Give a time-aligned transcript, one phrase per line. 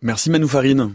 [0.00, 0.94] Merci Manoufarine.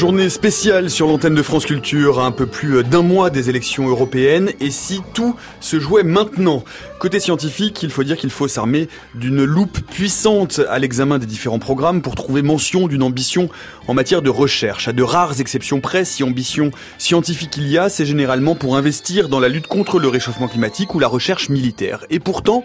[0.00, 3.86] Journée spéciale sur l'antenne de France Culture, à un peu plus d'un mois des élections
[3.86, 6.64] européennes, et si tout se jouait maintenant
[6.98, 11.58] Côté scientifique, il faut dire qu'il faut s'armer d'une loupe puissante à l'examen des différents
[11.58, 13.50] programmes pour trouver mention d'une ambition
[13.88, 14.88] en matière de recherche.
[14.88, 19.28] À de rares exceptions près, si ambition scientifique il y a, c'est généralement pour investir
[19.28, 22.06] dans la lutte contre le réchauffement climatique ou la recherche militaire.
[22.08, 22.64] Et pourtant,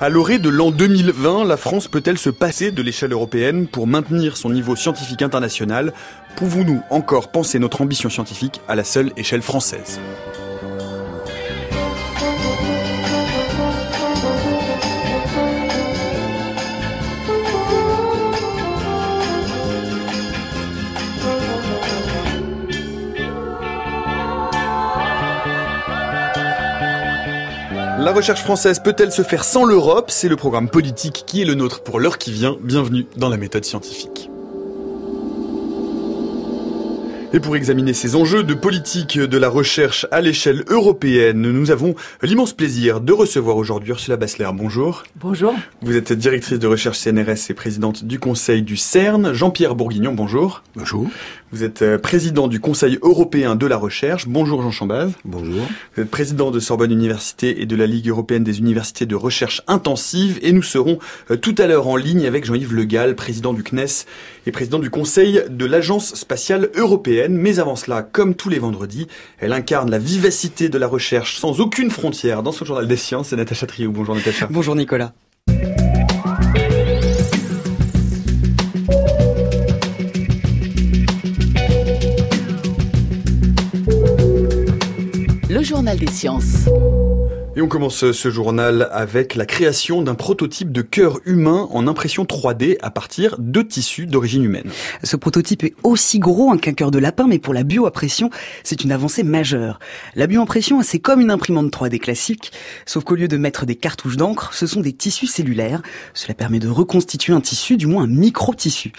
[0.00, 4.36] à l'orée de l'an 2020, la France peut-elle se passer de l'échelle européenne pour maintenir
[4.36, 5.92] son niveau scientifique international?
[6.36, 9.98] Pouvons-nous encore penser notre ambition scientifique à la seule échelle française?
[27.98, 30.10] La recherche française peut-elle se faire sans l'Europe?
[30.10, 32.56] C'est le programme politique qui est le nôtre pour l'heure qui vient.
[32.62, 34.30] Bienvenue dans la méthode scientifique.
[37.32, 41.94] Et pour examiner ces enjeux de politique de la recherche à l'échelle européenne, nous avons
[42.22, 44.48] l'immense plaisir de recevoir aujourd'hui Ursula Bassler.
[44.54, 45.02] Bonjour.
[45.16, 45.54] Bonjour.
[45.82, 49.34] Vous êtes directrice de recherche CNRS et présidente du conseil du CERN.
[49.34, 50.62] Jean-Pierre Bourguignon, bonjour.
[50.74, 51.06] Bonjour.
[51.50, 54.28] Vous êtes euh, président du Conseil européen de la recherche.
[54.28, 55.12] Bonjour Jean Chambaz.
[55.24, 55.62] Bonjour.
[55.94, 59.62] Vous êtes président de Sorbonne Université et de la Ligue européenne des universités de recherche
[59.66, 60.38] intensive.
[60.42, 60.98] Et nous serons
[61.30, 64.04] euh, tout à l'heure en ligne avec Jean-Yves Le Gall, président du CNES
[64.46, 67.34] et président du Conseil de l'Agence spatiale européenne.
[67.34, 69.06] Mais avant cela, comme tous les vendredis,
[69.38, 73.28] elle incarne la vivacité de la recherche sans aucune frontière dans son journal des sciences.
[73.28, 73.90] C'est Natacha Trio.
[73.90, 74.48] Bonjour Natacha.
[74.50, 75.14] Bonjour Nicolas.
[85.68, 86.66] Journal des sciences.
[87.54, 92.24] Et on commence ce journal avec la création d'un prototype de cœur humain en impression
[92.24, 94.70] 3D à partir de tissus d'origine humaine.
[95.02, 98.30] Ce prototype est aussi gros qu'un cœur de lapin, mais pour la bioimpression,
[98.64, 99.78] c'est une avancée majeure.
[100.14, 102.50] La bioimpression, c'est comme une imprimante 3D classique,
[102.86, 105.82] sauf qu'au lieu de mettre des cartouches d'encre, ce sont des tissus cellulaires.
[106.14, 108.92] Cela permet de reconstituer un tissu, du moins un micro-tissu.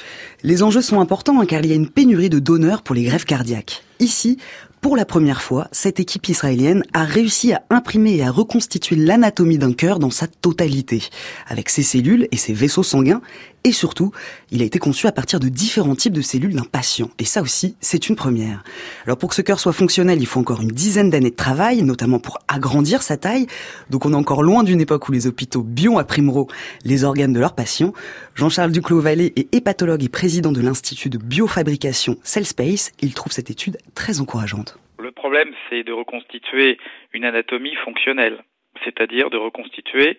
[0.44, 3.06] Les enjeux sont importants hein, car il y a une pénurie de donneurs pour les
[3.06, 3.84] greffes cardiaques.
[4.02, 4.38] Ici,
[4.82, 9.58] pour la première fois, cette équipe israélienne a réussi à imprimer et à reconstituer l'anatomie
[9.58, 11.04] d'un cœur dans sa totalité,
[11.48, 13.22] avec ses cellules et ses vaisseaux sanguins,
[13.64, 14.12] et surtout,
[14.52, 17.10] il a été conçu à partir de différents types de cellules d'un patient.
[17.20, 18.64] Et ça aussi, c'est une première.
[19.06, 21.84] Alors pour que ce cœur soit fonctionnel, il faut encore une dizaine d'années de travail,
[21.84, 23.48] notamment pour agrandir sa taille.
[23.90, 26.48] Donc on est encore loin d'une époque où les hôpitaux bio-imprimeront
[26.86, 27.94] les organes de leurs patients.
[28.36, 32.92] Jean-Charles Duclos-Vallée est hépatologue et président de l'Institut de biofabrication CellSpace.
[33.02, 34.78] Il trouve cette étude très encourageante.
[35.00, 36.78] Le problème, c'est de reconstituer
[37.14, 38.44] une anatomie fonctionnelle,
[38.84, 40.18] c'est-à-dire de reconstituer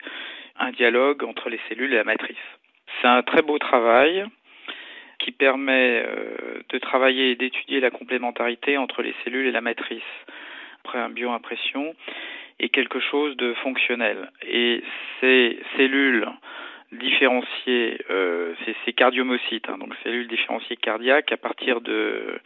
[0.59, 2.37] un dialogue entre les cellules et la matrice.
[3.01, 4.25] C'est un très beau travail
[5.19, 10.03] qui permet euh, de travailler et d'étudier la complémentarité entre les cellules et la matrice
[10.83, 11.95] après un bioimpression
[12.59, 14.31] est quelque chose de fonctionnel.
[14.47, 14.83] Et
[15.21, 16.27] ces cellules
[16.93, 22.41] différenciées, euh, ces cardiomocytes, hein, donc cellules différenciées cardiaques à partir de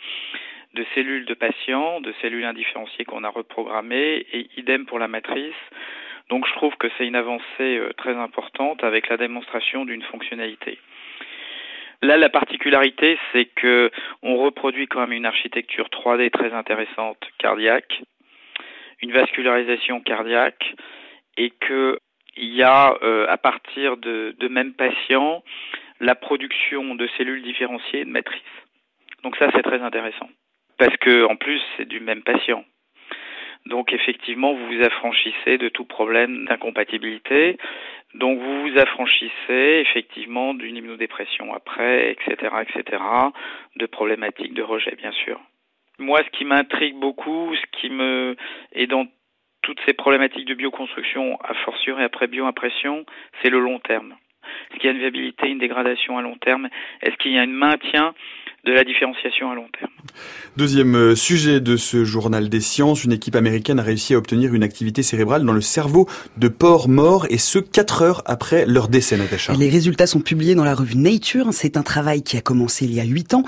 [0.94, 5.54] cellules de patients, de cellules indifférenciées qu'on a reprogrammées, et idem pour la matrice.
[6.30, 10.78] Donc je trouve que c'est une avancée euh, très importante avec la démonstration d'une fonctionnalité.
[12.02, 13.90] Là, la particularité, c'est que
[14.22, 18.02] on reproduit quand même une architecture 3D très intéressante cardiaque,
[19.00, 20.74] une vascularisation cardiaque,
[21.36, 21.98] et que
[22.36, 25.42] il y a euh, à partir de, de mêmes patients
[26.00, 28.42] la production de cellules différenciées de matrices.
[29.22, 30.28] Donc ça, c'est très intéressant
[30.78, 32.64] parce que en plus, c'est du même patient.
[33.66, 37.56] Donc effectivement, vous vous affranchissez de tout problème d'incompatibilité.
[38.14, 43.02] Donc vous vous affranchissez effectivement d'une immunodépression après, etc., etc.,
[43.76, 45.40] de problématiques de rejet, bien sûr.
[45.98, 48.36] Moi, ce qui m'intrigue beaucoup, ce qui me
[48.72, 49.06] est dans
[49.62, 53.06] toutes ces problématiques de bioconstruction, à fortiori après bioimpression,
[53.42, 54.14] c'est le long terme.
[54.70, 56.68] Est-ce qu'il y a une viabilité, une dégradation à long terme?
[57.00, 58.14] Est-ce qu'il y a un maintien
[58.64, 59.90] de la différenciation à long terme.
[60.56, 64.54] Deuxième euh, sujet de ce journal des sciences, une équipe américaine a réussi à obtenir
[64.54, 66.08] une activité cérébrale dans le cerveau
[66.38, 69.52] de porcs morts et ce quatre heures après leur décès, Natacha.
[69.54, 71.48] Les résultats sont publiés dans la revue Nature.
[71.52, 73.42] C'est un travail qui a commencé il y a huit ans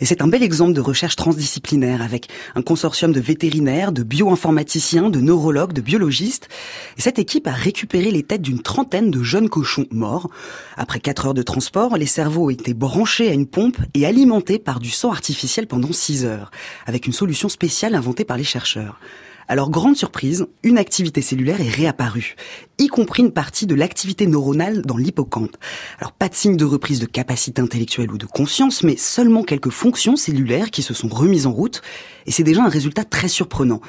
[0.00, 5.10] et c'est un bel exemple de recherche transdisciplinaire avec un consortium de vétérinaires, de bioinformaticiens,
[5.10, 6.48] de neurologues, de biologistes.
[6.96, 10.30] Et cette équipe a récupéré les têtes d'une trentaine de jeunes cochons morts.
[10.76, 14.59] Après quatre heures de transport, les cerveaux ont été branchés à une pompe et alimentés
[14.60, 16.50] par du sang artificiel pendant 6 heures,
[16.86, 19.00] avec une solution spéciale inventée par les chercheurs.
[19.48, 22.36] Alors grande surprise, une activité cellulaire est réapparue,
[22.78, 25.56] y compris une partie de l'activité neuronale dans l'hippocampe.
[25.98, 29.70] Alors pas de signe de reprise de capacité intellectuelle ou de conscience, mais seulement quelques
[29.70, 31.82] fonctions cellulaires qui se sont remises en route,
[32.26, 33.80] et c'est déjà un résultat très surprenant.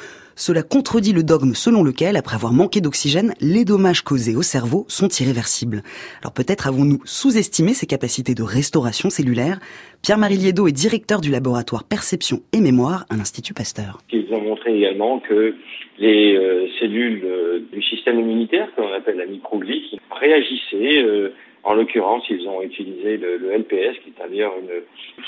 [0.42, 4.86] Cela contredit le dogme selon lequel, après avoir manqué d'oxygène, les dommages causés au cerveau
[4.88, 5.84] sont irréversibles.
[6.24, 9.60] Alors peut-être avons-nous sous-estimé ses capacités de restauration cellulaire.
[10.02, 14.00] Pierre-Marie Liedo est directeur du laboratoire Perception et Mémoire à l'Institut Pasteur.
[14.12, 15.54] Ils ont montré également que
[16.00, 21.04] les euh, cellules euh, du système immunitaire, que l'on appelle la microglie, réagissaient.
[21.04, 24.82] Euh, en l'occurrence, ils ont utilisé le, le LPS, qui est d'ailleurs une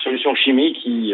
[0.04, 1.14] solution chimique qui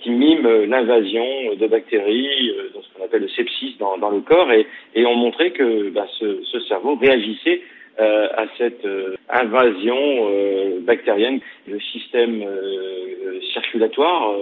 [0.00, 4.20] qui mime l'invasion de bactéries, euh, dans ce qu'on appelle le sepsis dans, dans le
[4.20, 7.62] corps, et, et ont montré que bah, ce, ce, cerveau réagissait
[8.00, 11.40] euh, à cette euh, invasion euh, bactérienne.
[11.66, 14.34] Le système euh, circulatoire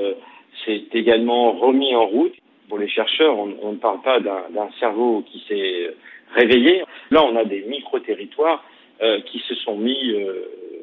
[0.65, 2.35] s'est également remis en route.
[2.69, 5.91] Pour les chercheurs, on, on ne parle pas d'un cerveau qui s'est
[6.35, 6.83] réveillé.
[7.11, 8.65] Là, on a des micro-territoires
[9.27, 10.15] qui se sont mis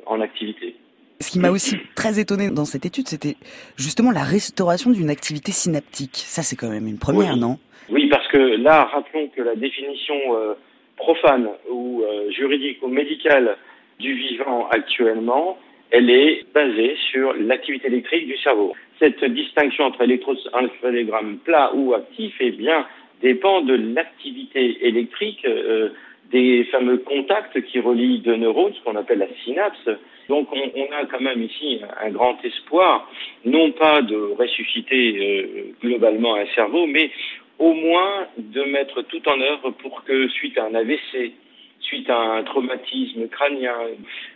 [0.06, 0.76] en activité.
[1.20, 3.36] Ce qui m'a aussi très étonné dans cette étude, c'était
[3.78, 6.16] justement la restauration d'une activité synaptique.
[6.16, 7.40] Ça, c'est quand même une première, oui.
[7.40, 7.60] non?
[7.90, 10.54] Oui, parce que là, rappelons que la définition euh,
[10.98, 13.58] profane ou euh, juridique ou médicale
[14.00, 15.58] du vivant actuellement,
[15.92, 18.74] elle est basée sur l'activité électrique du cerveau.
[19.00, 22.86] Cette distinction entre électroencéphalogramme plat ou actif, eh bien,
[23.22, 25.90] dépend de l'activité électrique euh,
[26.32, 29.90] des fameux contacts qui relient deux neurones, ce qu'on appelle la synapse.
[30.30, 33.10] Donc on, a quand même ici un grand espoir,
[33.46, 37.12] non pas de ressusciter euh, globalement un cerveau, mais
[37.60, 41.34] au moins de mettre tout en œuvre pour que suite à un AVC,
[41.80, 43.76] suite à un traumatisme crânien,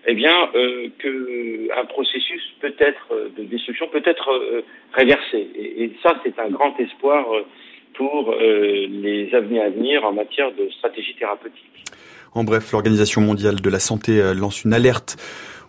[0.05, 4.61] eh bien euh, que un processus peut être de destruction peut être euh,
[4.93, 5.47] réversé.
[5.55, 7.25] Et, ça c'est un grand espoir
[7.97, 11.83] pour euh, les années à venir en matière de stratégie thérapeutique.
[12.33, 15.17] En bref, l'Organisation mondiale de la santé euh, lance une alerte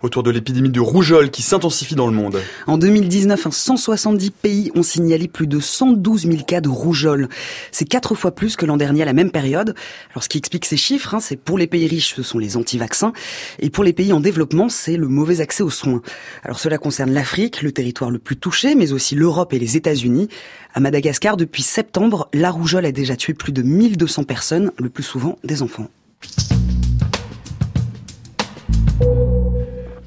[0.02, 2.40] autour de l'épidémie de rougeole qui s'intensifie dans le monde.
[2.66, 7.28] En 2019, 170 pays ont signalé plus de 112 000 cas de rougeole.
[7.72, 9.74] C'est quatre fois plus que l'an dernier à la même période.
[10.12, 12.56] Alors ce qui explique ces chiffres, hein, c'est pour les pays riches, ce sont les
[12.56, 13.12] anti-vaccins,
[13.58, 16.02] et pour les pays en développement, c'est le mauvais accès aux soins.
[16.44, 20.28] Alors cela concerne l'Afrique, le territoire le plus touché, mais aussi l'Europe et les États-Unis.
[20.74, 25.02] À Madagascar, depuis septembre, la rougeole a déjà tué plus de 1200 personnes, le plus
[25.02, 25.88] souvent des enfants.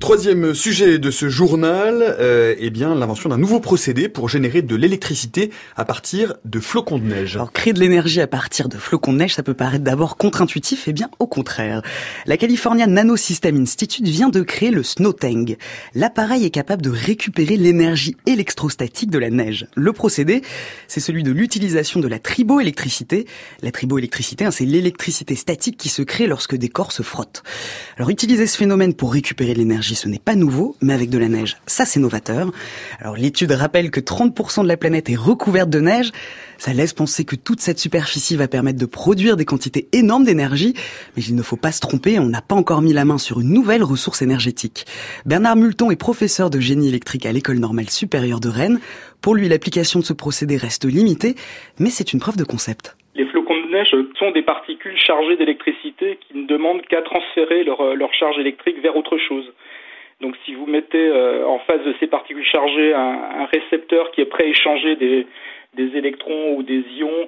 [0.02, 4.76] Troisième sujet de ce journal, euh, eh bien l'invention d'un nouveau procédé pour générer de
[4.76, 7.36] l'électricité à partir de flocons de neige.
[7.36, 10.88] Alors créer de l'énergie à partir de flocons de neige, ça peut paraître d'abord contre-intuitif,
[10.88, 11.84] eh bien au contraire.
[12.26, 15.56] La California Nanosystem Institute vient de créer le Snowtang.
[15.94, 19.68] L'appareil est capable de récupérer l'énergie électrostatique de la neige.
[19.76, 20.42] Le procédé,
[20.88, 23.28] c'est celui de l'utilisation de la triboélectricité.
[23.62, 27.44] La triboélectricité, hein, c'est l'électricité statique qui se crée lorsque des corps se frottent.
[27.98, 31.18] Alors utiliser ce phénomène pour récupérer de l'énergie ce n'est pas nouveau, mais avec de
[31.18, 32.52] la neige, ça c'est novateur.
[33.00, 36.12] Alors l'étude rappelle que 30% de la planète est recouverte de neige.
[36.58, 40.74] Ça laisse penser que toute cette superficie va permettre de produire des quantités énormes d'énergie,
[41.16, 43.40] mais il ne faut pas se tromper, on n'a pas encore mis la main sur
[43.40, 44.86] une nouvelle ressource énergétique.
[45.26, 48.80] Bernard Multon est professeur de génie électrique à l'école normale supérieure de Rennes.
[49.22, 51.36] Pour lui, l'application de ce procédé reste limitée,
[51.80, 52.96] mais c'est une preuve de concept.
[53.16, 57.96] Les flocons de neige sont des particules chargées d'électricité qui ne demandent qu'à transférer leur,
[57.96, 59.52] leur charge électrique vers autre chose.
[60.22, 64.22] Donc si vous mettez euh, en face de ces particules chargées un, un, récepteur qui
[64.22, 65.28] est prêt à échanger des,
[65.76, 67.28] des électrons ou des ions,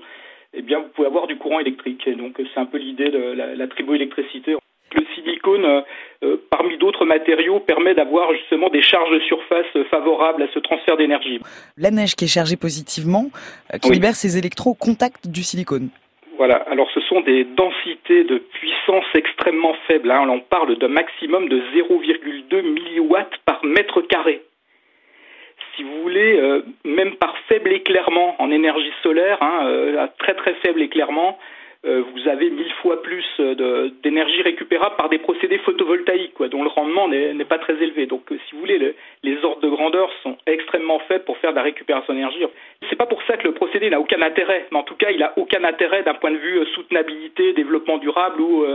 [0.54, 2.08] eh bien vous pouvez avoir du courant électrique.
[2.08, 4.56] Et donc c'est un peu l'idée de la, la triboélectricité.
[4.96, 5.84] Le silicone,
[6.24, 10.98] euh, parmi d'autres matériaux, permet d'avoir justement des charges de surface favorables à ce transfert
[10.98, 11.40] d'énergie.
[11.78, 13.26] La neige qui est chargée positivement,
[13.74, 13.96] euh, qui oui.
[13.96, 15.90] libère ses électrons au contact du silicone.
[16.46, 20.12] Voilà, alors ce sont des densités de puissance extrêmement faibles.
[20.12, 20.28] Hein.
[20.30, 24.42] On parle d'un maximum de 0,2 milliwatts par mètre carré.
[25.74, 30.34] Si vous voulez, euh, même par faible éclairement en énergie solaire, hein, euh, à très
[30.34, 31.40] très faible éclairement,
[31.84, 36.70] vous avez mille fois plus euh, d'énergie récupérable par des procédés photovoltaïques, quoi, dont le
[36.70, 38.06] rendement n'est pas très élevé.
[38.06, 41.58] Donc, euh, si vous voulez, les ordres de grandeur sont extrêmement faibles pour faire de
[41.58, 42.40] la récupération d'énergie.
[42.90, 45.22] C'est pas pour ça que le procédé n'a aucun intérêt, mais en tout cas, il
[45.24, 48.66] a aucun intérêt d'un point de vue soutenabilité, développement durable ou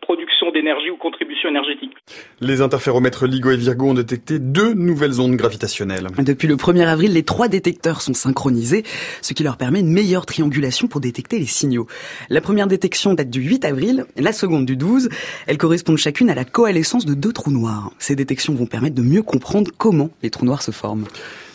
[0.00, 1.92] production d'énergie ou contribution énergétique.
[2.40, 6.06] Les interféromètres LIGO et Virgo ont détecté deux nouvelles ondes gravitationnelles.
[6.18, 8.82] Depuis le 1er avril, les trois détecteurs sont synchronisés,
[9.22, 11.86] ce qui leur permet une meilleure triangulation pour détecter les signaux.
[12.28, 15.08] La première détection date du 8 avril, la seconde du 12.
[15.46, 17.92] Elles correspondent chacune à la coalescence de deux trous noirs.
[17.98, 21.06] Ces détections vont permettre de mieux comprendre comment les trous noirs se forment.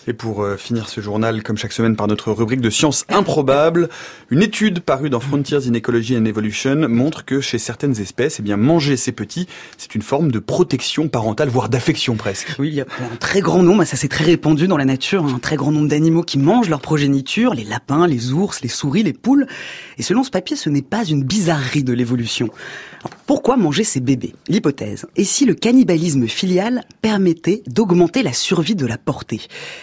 [0.08, 3.88] Et pour euh, finir ce journal, comme chaque semaine, par notre rubrique de sciences improbables,
[4.32, 8.42] une étude parue dans Frontiers in Ecology and Evolution montre que chez certaines espèces, eh
[8.42, 12.56] bien, manger ses petits, c'est une forme de protection parentale, voire d'affection presque.
[12.58, 15.24] Oui, il y a un très grand nombre, ça c'est très répandu dans la nature,
[15.26, 19.04] un très grand nombre d'animaux qui mangent leur progéniture, les lapins, les ours, les souris,
[19.04, 19.46] les poules.
[20.00, 22.50] Et selon ce papier, ce n'est pas une bizarrerie de l'évolution.
[23.26, 24.36] Pourquoi manger ses bébés?
[24.48, 25.06] L'hypothèse.
[25.16, 29.42] Et si le cannibalisme filial permettait d'augmenter la survie de la portée?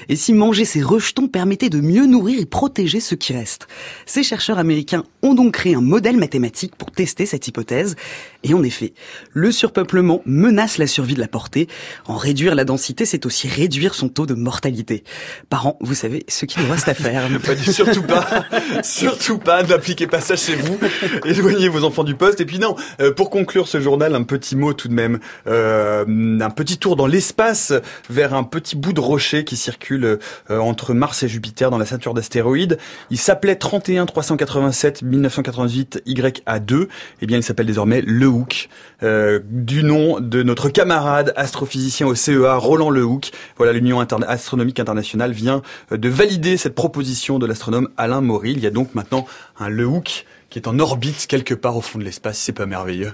[0.09, 3.67] Et si manger ses rejetons permettait de mieux nourrir et protéger ceux qui restent?
[4.07, 7.97] Ces chercheurs américains ont donc créé un modèle mathématique pour tester cette hypothèse.
[8.45, 8.93] Et en effet,
[9.33, 11.69] le surpeuplement menace la survie de la portée.
[12.07, 15.05] En réduire la densité, c'est aussi réduire son taux de mortalité.
[15.49, 17.29] Parents, vous savez ce qu'il nous reste à faire.
[17.63, 18.45] surtout pas,
[18.83, 20.79] surtout pas, n'appliquez pas ça chez vous.
[21.25, 22.41] Éloignez vos enfants du poste.
[22.41, 26.05] Et puis non, euh, pour conclure ce journal, un petit mot tout de même, euh,
[26.41, 27.73] un petit tour dans l'espace
[28.11, 30.19] vers un petit bout de rocher qui circule euh,
[30.59, 32.79] entre Mars et Jupiter dans la ceinture d'astéroïdes.
[33.11, 36.89] Il s'appelait 31 387 1988 YA2.
[37.23, 38.69] Eh bien, il s'appelle désormais le Hook,
[39.03, 43.31] euh, du nom de notre camarade astrophysicien au CEA, Roland Lehoucq.
[43.57, 45.63] Voilà, l'Union astronomique internationale vient
[45.93, 48.53] euh, de valider cette proposition de l'astronome Alain Maury.
[48.53, 49.27] Il y a donc maintenant
[49.59, 52.39] un Lehoucq qui est en orbite quelque part au fond de l'espace.
[52.39, 53.13] C'est pas merveilleux.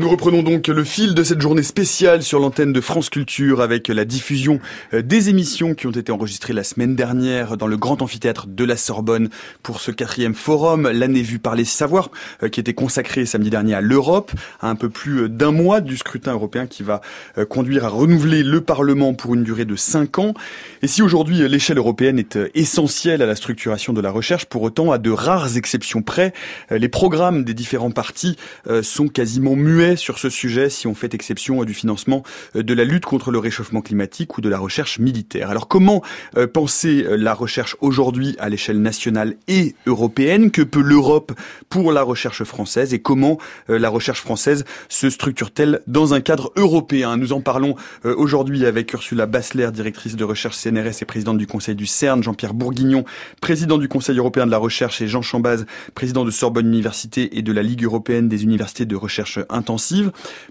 [0.00, 3.88] Nous reprenons donc le fil de cette journée spéciale sur l'antenne de France Culture avec
[3.88, 4.58] la diffusion
[4.94, 8.64] euh, des émissions qui ont été enregistrées la semaine dernière dans le grand amphithéâtre de
[8.64, 9.28] la Sorbonne
[9.62, 12.10] pour ce quatrième forum, l'année vue par les savoirs,
[12.42, 15.82] euh, qui était consacré samedi dernier à l'Europe, à un peu plus euh, d'un mois
[15.82, 17.02] du scrutin européen qui va
[17.50, 20.32] conduire à renouveler le Parlement pour une durée de cinq ans.
[20.80, 24.92] Et si aujourd'hui l'échelle européenne est essentielle à la structuration de la recherche, pour autant,
[24.92, 26.32] à de rares exceptions près,
[26.70, 28.36] les programmes des différents partis
[28.82, 32.22] sont quasiment muets sur ce sujet si on fait exception du financement
[32.56, 35.50] euh, de la lutte contre le réchauffement climatique ou de la recherche militaire.
[35.50, 36.02] Alors comment
[36.36, 40.50] euh, penser euh, la recherche aujourd'hui à l'échelle nationale et européenne?
[40.50, 41.32] Que peut l'Europe
[41.68, 47.16] pour la recherche française et comment la recherche française se structure-t-elle dans un cadre européen?
[47.16, 51.74] Nous en parlons aujourd'hui avec Ursula Bassler, directrice de recherche CNRS et présidente du conseil
[51.74, 53.04] du CERN, Jean-Pierre Bourguignon,
[53.40, 57.42] président du Conseil européen de la recherche et Jean Chambaz, président de Sorbonne Université et
[57.42, 59.79] de la Ligue européenne des universités de recherche intensive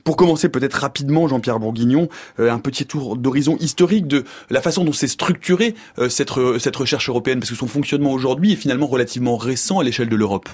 [0.03, 2.09] pour commencer peut-être rapidement, Jean-Pierre Bourguignon,
[2.39, 6.75] euh, un petit tour d'horizon historique de la façon dont s'est structurée euh, cette, cette
[6.75, 10.49] recherche européenne, parce que son fonctionnement aujourd'hui est finalement relativement récent à l'échelle de l'Europe.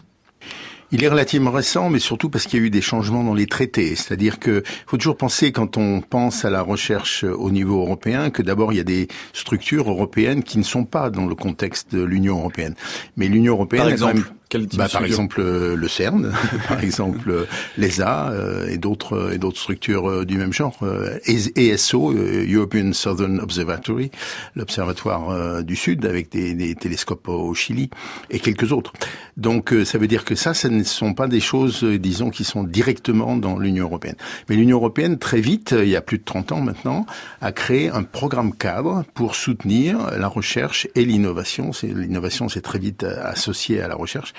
[0.92, 3.48] Il est relativement récent, mais surtout parce qu'il y a eu des changements dans les
[3.48, 3.96] traités.
[3.96, 8.44] C'est-à-dire que faut toujours penser, quand on pense à la recherche au niveau européen, que
[8.44, 12.04] d'abord il y a des structures européennes qui ne sont pas dans le contexte de
[12.04, 12.76] l'Union européenne.
[13.18, 14.32] Mais l'Union européenne, par exemple,
[14.78, 16.32] bah, par exemple euh, le CERN,
[16.68, 17.46] par exemple euh,
[17.78, 20.78] l'ESA euh, et d'autres et d'autres structures du même genre,
[21.26, 24.12] ESO, European Southern Observatory,
[24.56, 27.90] l'observatoire du Sud avec des, des, télescopes au Chili
[28.30, 28.94] et quelques autres.
[29.38, 32.64] Donc ça veut dire que ça, ce ne sont pas des choses, disons, qui sont
[32.64, 34.16] directement dans l'Union européenne.
[34.50, 37.06] Mais l'Union européenne, très vite, il y a plus de 30 ans maintenant,
[37.42, 41.72] a créé un programme cadre pour soutenir la recherche et l'innovation.
[41.84, 44.35] L'innovation, c'est très vite associé à la recherche.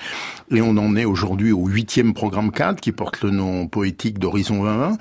[0.49, 4.63] Et on en est aujourd'hui au huitième programme cadre qui porte le nom poétique d'Horizon
[4.63, 4.97] 2020.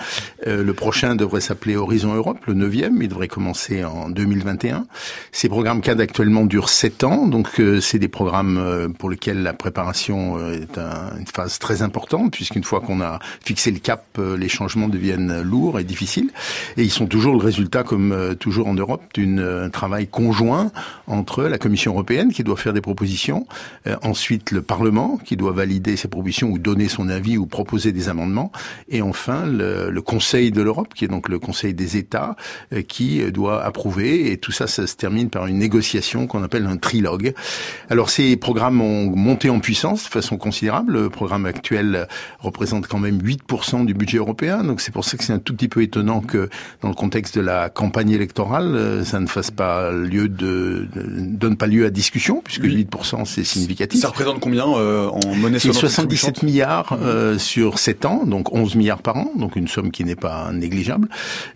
[0.48, 3.00] Euh, le prochain devrait s'appeler Horizon Europe, le neuvième.
[3.00, 4.86] Il devrait commencer en 2021.
[5.30, 9.42] Ces programmes cadres actuellement durent sept ans, donc euh, c'est des programmes euh, pour lesquels
[9.42, 10.16] la préparation
[10.50, 15.42] est une phase très importante, puisqu'une fois qu'on a fixé le cap, les changements deviennent
[15.42, 16.30] lourds et difficiles.
[16.76, 20.72] Et ils sont toujours le résultat, comme toujours en Europe, d'un travail conjoint
[21.06, 23.46] entre la Commission européenne qui doit faire des propositions,
[24.02, 27.90] ensuite le Parlement Parlement qui doit valider ses propositions ou donner son avis ou proposer
[27.90, 28.52] des amendements,
[28.88, 32.36] et enfin le, le Conseil de l'Europe, qui est donc le Conseil des États,
[32.72, 36.66] euh, qui doit approuver, et tout ça, ça se termine par une négociation qu'on appelle
[36.66, 37.34] un trilogue.
[37.90, 40.92] Alors ces programmes ont monté en puissance de façon considérable.
[40.92, 42.06] Le programme actuel
[42.38, 45.56] représente quand même 8% du budget européen, donc c'est pour ça que c'est un tout
[45.56, 46.48] petit peu étonnant que
[46.80, 51.02] dans le contexte de la campagne électorale, euh, ça ne fasse pas lieu de, de
[51.36, 54.00] donne pas lieu à discussion, puisque 8% c'est significatif.
[54.00, 58.74] Ça représente combien euh, en monnaie C'est 77 milliards euh, sur 7 ans, donc 11
[58.76, 61.08] milliards par an, donc une somme qui n'est pas négligeable,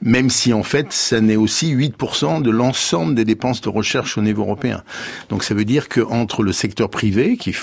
[0.03, 4.23] même si en fait ça n'est aussi 8% de l'ensemble des dépenses de recherche au
[4.23, 4.83] niveau européen.
[5.29, 7.55] Donc ça veut dire que entre le secteur privé, qui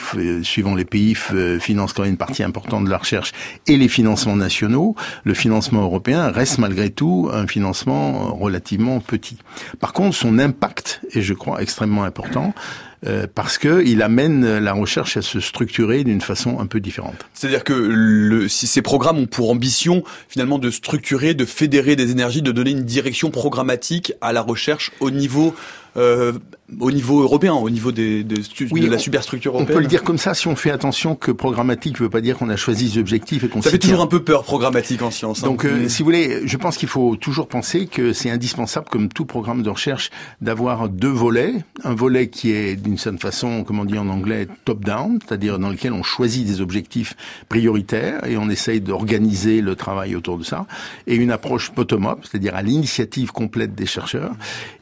[0.43, 1.15] suivant les pays
[1.59, 3.31] finance quand même une partie importante de la recherche,
[3.67, 9.37] et les financements nationaux, le financement européen reste malgré tout un financement relativement petit.
[9.79, 12.53] Par contre, son impact est, je crois, extrêmement important.
[13.05, 17.27] Euh, parce que il amène la recherche à se structurer d'une façon un peu différente.
[17.35, 22.09] C'est-à-dire que le, si ces programmes ont pour ambition finalement de structurer, de fédérer des
[22.09, 25.53] énergies, de donner une direction programmatique à la recherche au niveau
[25.97, 26.33] euh,
[26.79, 29.71] au niveau européen, au niveau des, des de la superstructure européenne.
[29.71, 32.21] On peut le dire comme ça si on fait attention que programmatique ne veut pas
[32.21, 35.01] dire qu'on a choisi des objectifs et qu'on Ça fait toujours un peu peur programmatique
[35.01, 35.43] en science.
[35.43, 35.47] Hein.
[35.47, 39.07] Donc, euh, si vous voulez, je pense qu'il faut toujours penser que c'est indispensable, comme
[39.09, 40.09] tout programme de recherche,
[40.41, 41.53] d'avoir deux volets.
[41.83, 45.69] Un volet qui est d'une certaine façon, comme on dit en anglais, top-down, c'est-à-dire dans
[45.69, 47.15] lequel on choisit des objectifs
[47.49, 50.65] prioritaires et on essaye d'organiser le travail autour de ça.
[51.07, 54.33] Et une approche bottom-up, c'est-à-dire à, l'initiative complète des chercheurs.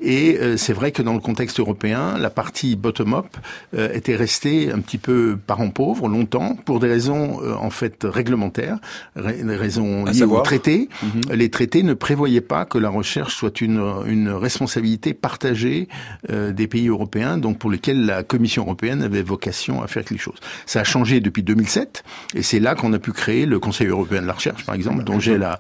[0.02, 3.28] Et euh, c'est vrai que dans le contexte européen, la partie bottom-up
[3.76, 8.04] euh, était restée un petit peu parent pauvre longtemps pour des raisons euh, en fait
[8.04, 8.80] réglementaires,
[9.16, 10.90] des raisons liées aux traités.
[11.02, 11.36] Mhm.
[11.36, 15.88] Les traités ne prévoyaient pas que la recherche soit une, une responsabilité partagée
[16.30, 20.22] euh, des pays européens, donc pour lesquels la Commission européenne avait vocation à faire quelque
[20.22, 20.40] chose.
[20.66, 24.22] Ça a changé depuis 2007, et c'est là qu'on a pu créer le Conseil européen
[24.22, 25.60] de la recherche, par exemple, dont j'ai la,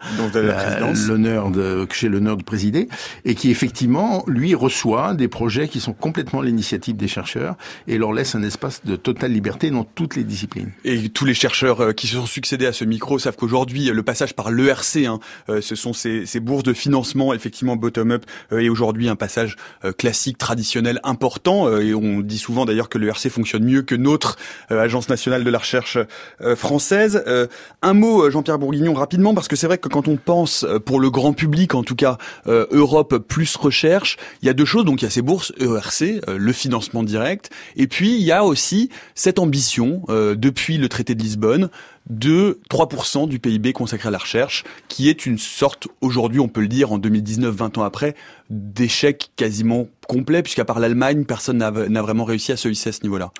[1.07, 2.89] l'honneur de, que j'ai l'honneur de présider,
[3.23, 7.55] et qui effectivement lui reçoit des projets qui sont complètement l'initiative des chercheurs
[7.88, 10.72] et leur laisse un espace de totale liberté dans toutes les disciplines.
[10.84, 14.03] Et tous les chercheurs euh, qui se sont succédés à ce micro savent qu'aujourd'hui, le
[14.03, 18.60] passage par l'ERC, hein, euh, ce sont ces, ces, bourses de financement, effectivement bottom-up, euh,
[18.60, 19.55] et aujourd'hui un passage
[19.98, 21.79] classique, traditionnel, important.
[21.79, 24.38] Et on dit souvent d'ailleurs que l'ERC fonctionne mieux que notre
[24.70, 25.98] agence nationale de la recherche
[26.55, 27.24] française.
[27.82, 31.10] Un mot, Jean-Pierre Bourguignon, rapidement, parce que c'est vrai que quand on pense, pour le
[31.10, 34.86] grand public en tout cas, Europe plus recherche, il y a deux choses.
[34.86, 39.39] Donc ces bourses ERC, euh, le financement direct, et puis il y a aussi cette
[39.39, 41.69] ambition euh, depuis le traité de Lisbonne
[42.10, 46.60] de 3% du PIB consacré à la recherche, qui est une sorte, aujourd'hui on peut
[46.60, 48.13] le dire, en 2019, 20 ans après,
[48.50, 53.03] d'échec quasiment complet, puisqu'à part l'Allemagne, personne n'a vraiment réussi à se hisser à ce
[53.03, 53.32] niveau-là.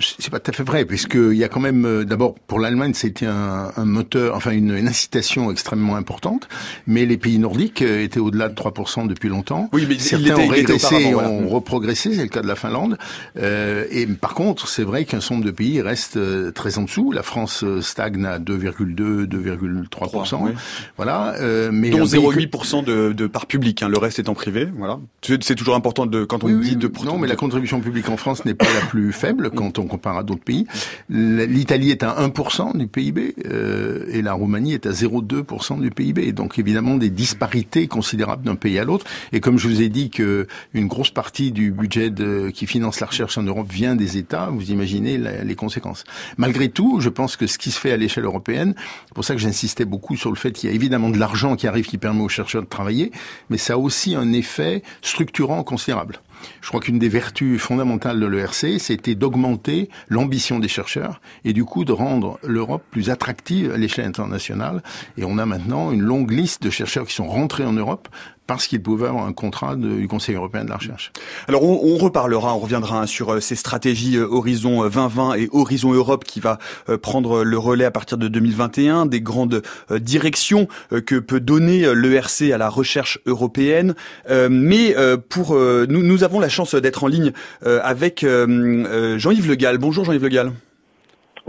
[0.00, 2.94] C'est pas tout à fait vrai, puisqu'il y a quand même, euh, d'abord, pour l'Allemagne,
[2.94, 6.48] c'était un, un, moteur, enfin une, une, incitation extrêmement importante,
[6.86, 9.68] mais les pays nordiques euh, étaient au-delà de 3% depuis longtemps.
[9.72, 12.98] Oui, mais Certains ont régressé et ont reprogressé, c'est le cas de la Finlande.
[13.36, 16.82] Euh, et par contre, c'est vrai qu'un certain nombre de pays restent euh, très en
[16.82, 17.12] dessous.
[17.12, 20.52] La France stagne à 2,2, 2,3%.
[20.96, 21.34] Voilà.
[21.40, 24.68] Euh, mais Dont 0,8% de, de part publique, hein, le reste étant privé.
[24.76, 24.98] Voilà.
[25.22, 26.90] C'est toujours important de, quand on dit de...
[27.04, 30.16] Non, mais la contribution publique en France n'est pas la plus faible quand on compare
[30.16, 30.66] à d'autres pays.
[31.10, 36.32] L'Italie est à 1% du PIB euh, et la Roumanie est à 0,2% du PIB.
[36.32, 39.04] Donc évidemment des disparités considérables d'un pays à l'autre.
[39.32, 42.10] Et comme je vous ai dit que une grosse partie du budget
[42.54, 46.04] qui finance la recherche en Europe vient des États, vous imaginez les conséquences.
[46.38, 48.74] Malgré tout, je pense que ce qui se fait à l'échelle européenne,
[49.06, 51.56] c'est pour ça que j'insistais beaucoup sur le fait qu'il y a évidemment de l'argent
[51.56, 53.12] qui arrive qui permet aux chercheurs de travailler,
[53.50, 56.20] mais ça a aussi un effet structurant considérable.
[56.60, 61.64] Je crois qu'une des vertus fondamentales de l'ERC, c'était d'augmenter l'ambition des chercheurs et du
[61.64, 64.82] coup de rendre l'Europe plus attractive à l'échelle internationale.
[65.16, 68.08] Et on a maintenant une longue liste de chercheurs qui sont rentrés en Europe
[68.50, 71.12] parce qu'il pouvait avoir un contrat du Conseil européen de la recherche.
[71.46, 75.92] Alors on, on reparlera, on reviendra sur euh, ces stratégies euh, Horizon 2020 et Horizon
[75.92, 76.58] Europe qui va
[76.88, 80.66] euh, prendre le relais à partir de 2021, des grandes directions
[81.06, 83.94] que peut donner l'ERC à la recherche européenne.
[84.28, 84.96] Mais
[85.28, 87.32] pour nous, nous avons la chance d'être en ligne
[87.62, 89.78] avec Jean-Yves Le Gall.
[89.78, 90.52] Bonjour Jean-Yves Le Gall.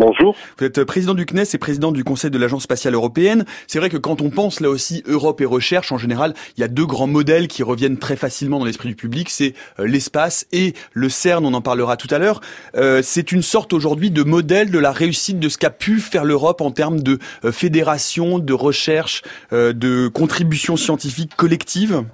[0.02, 0.36] Bonjour.
[0.58, 3.46] Vous êtes président du CNES et président du Conseil de l'Agence spatiale européenne.
[3.68, 6.64] C'est vrai que quand on pense là aussi Europe et recherche, en général, il y
[6.64, 10.48] a deux grands modèles qui reviennent très facilement dans l'esprit du public, c'est euh, l'espace
[10.52, 12.42] et le CERN, on en parlera tout à l'heure.
[12.76, 16.26] Euh, c'est une sorte aujourd'hui de modèle de la réussite de ce qu'a pu faire
[16.26, 22.06] l'Europe en termes de euh, fédération, de recherche, de contribution scientifique collective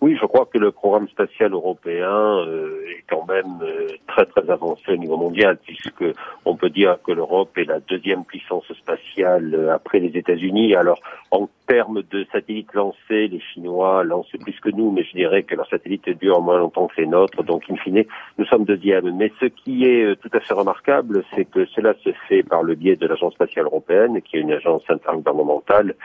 [0.00, 2.08] Oui, je crois que le programme spatial européen
[2.46, 6.04] euh, est quand même euh, très très avancé au niveau mondial, puisque
[6.44, 10.76] on peut dire que l'Europe est la deuxième puissance spatiale euh, après les États-Unis.
[10.76, 11.00] Alors,
[11.32, 15.56] en termes de satellites lancés, les Chinois lancent plus que nous, mais je dirais que
[15.56, 18.04] leurs satellites durent moins longtemps que les nôtres, donc in fine,
[18.38, 19.10] nous sommes deuxième.
[19.16, 22.76] Mais ce qui est tout à fait remarquable, c'est que cela se fait par le
[22.76, 25.96] biais de l'Agence spatiale européenne, qui est une agence intergouvernementale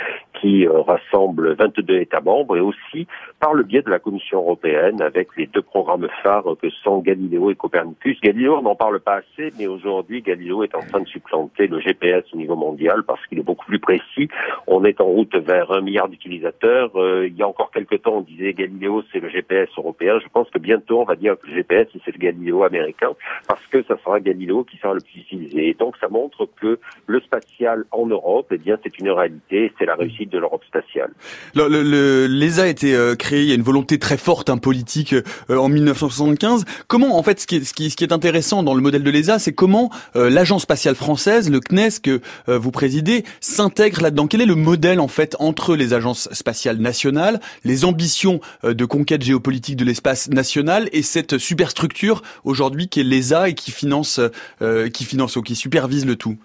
[0.41, 3.07] qui rassemble 22 États membres, et aussi
[3.39, 7.51] par le biais de la Commission européenne avec les deux programmes phares que sont Galileo
[7.51, 8.19] et Copernicus.
[8.21, 11.79] Galileo, on n'en parle pas assez, mais aujourd'hui, Galileo est en train de supplanter le
[11.79, 14.27] GPS au niveau mondial parce qu'il est beaucoup plus précis.
[14.67, 16.91] On est en route vers un milliard d'utilisateurs.
[16.95, 20.19] Euh, il y a encore quelques temps, on disait Galileo, c'est le GPS européen.
[20.23, 23.11] Je pense que bientôt, on va dire que le GPS, c'est le Galileo américain
[23.47, 25.69] parce que ça sera Galileo qui sera le plus utilisé.
[25.69, 29.71] Et donc, ça montre que le spatial en Europe, eh bien, c'est une réalité.
[29.77, 31.11] C'est la réussite de l'Europe spatiale.
[31.53, 35.57] L'ESA a été euh, créé il y a une volonté très forte un politique euh,
[35.57, 36.65] en 1975.
[36.87, 40.29] Comment, en fait, ce qui est, intéressant dans le modèle de l'ESA, c'est comment euh,
[40.29, 44.27] l'agence spatiale française, le CNES que euh, vous présidez, s'intègre là-dedans.
[44.27, 49.21] Quel est le modèle, en fait, entre les agences spatiales nationales, les ambitions de conquête
[49.21, 54.19] géopolitique de l'espace national et cette superstructure aujourd'hui qui est l'ESA et qui finance,
[54.93, 56.37] qui finance ou qui supervise le tout?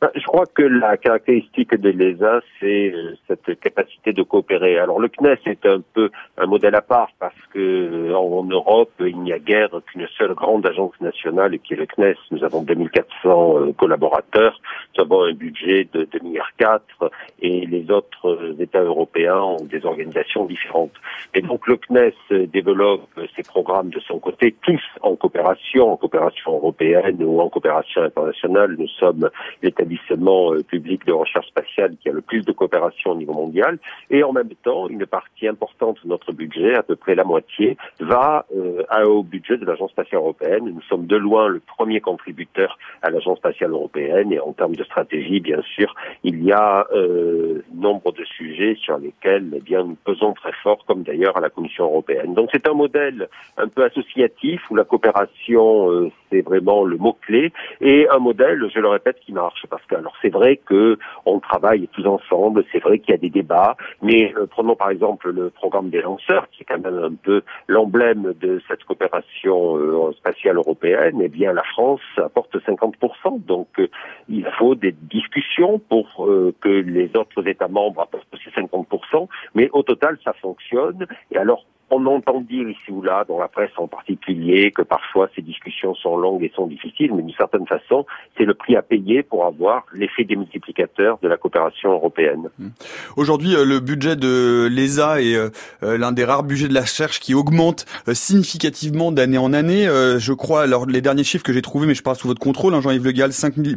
[0.00, 2.94] Bah, je crois que la caractéristique de l'ESA, c'est
[3.28, 4.78] cette capacité de coopérer.
[4.78, 6.10] Alors le CNES est un peu
[6.40, 10.34] un modèle à part parce que euh, en Europe, il n'y a guère qu'une seule
[10.34, 12.16] grande agence nationale qui est le CNES.
[12.30, 14.60] Nous avons 2400 euh, collaborateurs,
[14.96, 17.10] nous avons un budget de 2 milliards 4
[17.42, 20.94] et les autres États européens ont des organisations différentes.
[21.34, 26.52] Et donc le CNES développe ses programmes de son côté, tous en coopération, en coopération
[26.54, 28.76] européenne ou en coopération internationale.
[28.78, 29.28] Nous sommes
[29.62, 33.78] l'établissement euh, public de recherche spatiale qui a le plus de coopération au niveau mondial.
[34.08, 37.76] Et en même temps, une partie importante de notre budget, à peu près la moitié,
[38.00, 40.64] va euh, au budget de l'Agence spatiale européenne.
[40.64, 44.32] Nous sommes de loin le premier contributeur à l'Agence spatiale européenne.
[44.32, 48.98] Et en termes de stratégie, bien sûr, il y a euh, nombre de sujets sur
[48.98, 52.34] lesquels eh bien, nous pesons très fort, comme d'ailleurs à la Commission européenne.
[52.34, 57.52] Donc c'est un modèle un peu associatif où la coopération, euh, c'est vraiment le mot-clé,
[57.80, 61.40] et un modèle, je le répète, qui marche parce que alors c'est vrai que on
[61.40, 65.30] travaille tous ensemble, c'est vrai qu'il y a des débats, mais euh, prenons par exemple
[65.30, 66.19] le programme des lanceurs,
[66.52, 71.20] qui est quand même un peu l'emblème de cette coopération euh, spatiale européenne.
[71.22, 73.88] Eh bien, la France apporte 50%, donc euh,
[74.28, 76.26] il faut des discussions pour
[76.60, 81.06] que les autres États membres apportent aussi 50%, mais au total ça fonctionne.
[81.30, 85.28] Et alors on entend dire ici ou là, dans la presse en particulier, que parfois
[85.34, 88.82] ces discussions sont longues et sont difficiles, mais d'une certaine façon, c'est le prix à
[88.82, 92.48] payer pour avoir l'effet démultiplicateur de la coopération européenne.
[92.58, 92.68] Mmh.
[93.16, 95.50] Aujourd'hui, euh, le budget de l'ESA est euh,
[95.82, 99.86] euh, l'un des rares budgets de la recherche qui augmente significativement d'année en année.
[99.86, 102.74] Je crois, alors les derniers chiffres que j'ai trouvés, mais je parle sous votre contrôle,
[102.74, 103.30] hein, Jean-Yves Le Gall,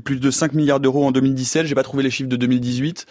[0.04, 1.66] plus de 5 milliards d'euros en 2017.
[1.66, 3.06] J'ai pas trouvé les chiffres de 2018.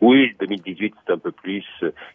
[0.00, 1.64] Oui, 2018 c'est un peu plus.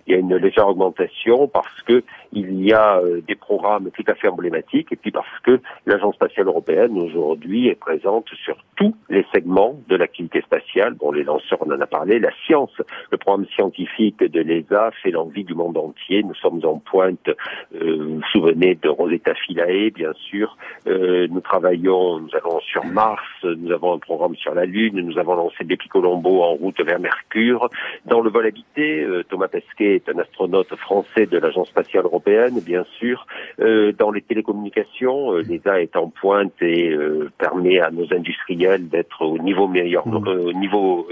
[0.09, 4.03] Il y a une légère augmentation parce que il y a euh, des programmes tout
[4.07, 8.95] à fait emblématiques et puis parce que l'Agence spatiale européenne aujourd'hui est présente sur tous
[9.09, 10.95] les segments de l'activité spatiale.
[10.95, 12.17] Bon, les lanceurs, on en a parlé.
[12.17, 12.71] La science,
[13.11, 16.23] le programme scientifique de l'ESA fait l'envie du monde entier.
[16.23, 17.29] Nous sommes en pointe.
[17.29, 20.57] Euh, vous vous souvenez de Rosetta Philae, bien sûr.
[20.87, 23.21] Euh, nous travaillons, nous allons sur Mars.
[23.43, 25.01] Nous avons un programme sur la Lune.
[25.01, 27.69] Nous avons lancé des Colombo en route vers Mercure.
[28.05, 32.85] Dans le vol habité, Thomas Pesquet est un astronaute français de l'Agence spatiale européenne, bien
[32.97, 33.25] sûr.
[33.59, 36.95] Euh, dans les télécommunications, euh, l'ESA est en pointe et
[37.37, 40.27] permet à nos industriels d'être au niveau meilleur, mmh.
[40.27, 41.07] au niveau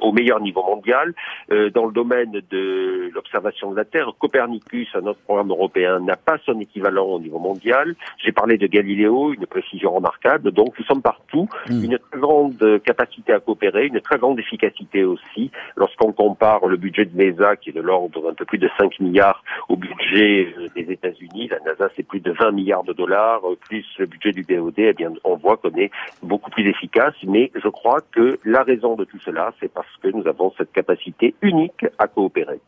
[0.00, 1.12] au meilleur niveau mondial.
[1.48, 6.38] dans le domaine de l'observation de la Terre, Copernicus, un autre programme européen, n'a pas
[6.46, 7.94] son équivalent au niveau mondial.
[8.18, 10.52] J'ai parlé de Galiléo, une précision remarquable.
[10.52, 11.84] Donc nous sommes partout, mmh.
[11.84, 15.50] une très grande capacité à coopérer, une très grande efficacité aussi.
[15.76, 19.00] Lorsqu'on compare le budget de l'ESA, qui est de l'ordre d'un peu plus de 5
[19.00, 23.40] milliards, au budget euh, des États-Unis, la NASA c'est plus de 20 milliards de dollars,
[23.44, 25.90] euh, plus le budget du BOD, eh bien on voit qu'on est
[26.22, 27.14] beaucoup plus efficace.
[27.26, 30.72] Mais je crois que la raison de tout cela, c'est parce que nous avons cette
[30.72, 32.60] capacité unique à coopérer.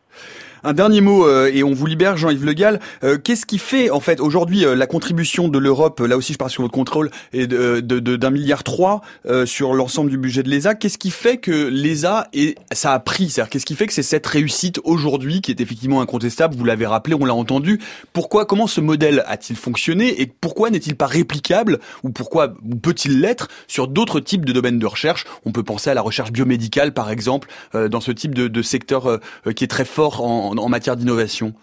[0.63, 2.81] Un dernier mot, euh, et on vous libère, Jean-Yves Le Gall.
[3.03, 6.39] Euh, qu'est-ce qui fait, en fait, aujourd'hui, euh, la contribution de l'Europe, là aussi je
[6.39, 9.01] parle sur votre contrôle, est de, de, de, d'un milliard trois
[9.45, 10.75] sur l'ensemble du budget de l'ESA.
[10.75, 14.03] Qu'est-ce qui fait que l'ESA, et ça a pris, c'est-à-dire qu'est-ce qui fait que c'est
[14.03, 17.81] cette réussite aujourd'hui, qui est effectivement incontestable, vous l'avez rappelé, on l'a entendu.
[18.13, 22.49] Pourquoi, comment ce modèle a-t-il fonctionné et pourquoi n'est-il pas réplicable ou pourquoi
[22.83, 25.25] peut-il l'être sur d'autres types de domaines de recherche?
[25.45, 29.21] On peut penser à la recherche biomédicale, par exemple, dans ce type de, secteur
[29.57, 31.55] qui est très fort en, en matière d'innovation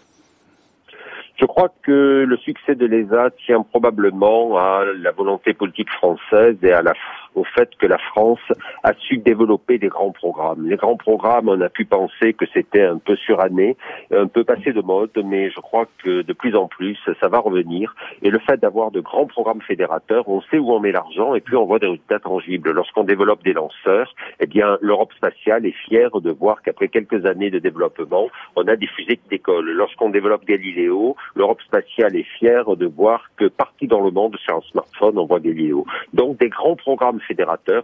[1.39, 6.71] je crois que le succès de l'ESA tient probablement à la volonté politique française et
[6.71, 6.93] à la
[7.37, 8.39] au fait que la France
[8.83, 10.67] a su développer des grands programmes.
[10.67, 13.77] Les grands programmes, on a pu penser que c'était un peu suranné,
[14.11, 17.39] un peu passé de mode, mais je crois que de plus en plus, ça va
[17.39, 17.95] revenir.
[18.23, 21.41] Et le fait d'avoir de grands programmes fédérateurs, on sait où on met l'argent et
[21.41, 22.71] puis on voit des résultats tangibles.
[22.71, 27.51] Lorsqu'on développe des lanceurs, eh bien, l'Europe spatiale est fière de voir qu'après quelques années
[27.51, 29.69] de développement, on a des fusées qui décollent.
[29.69, 34.55] Lorsqu'on développe Galileo, l'Europe spatiale est fière de voir que partout dans le monde, sur
[34.55, 35.85] un smartphone, on voit Galileo.
[36.13, 37.19] Donc, des grands programmes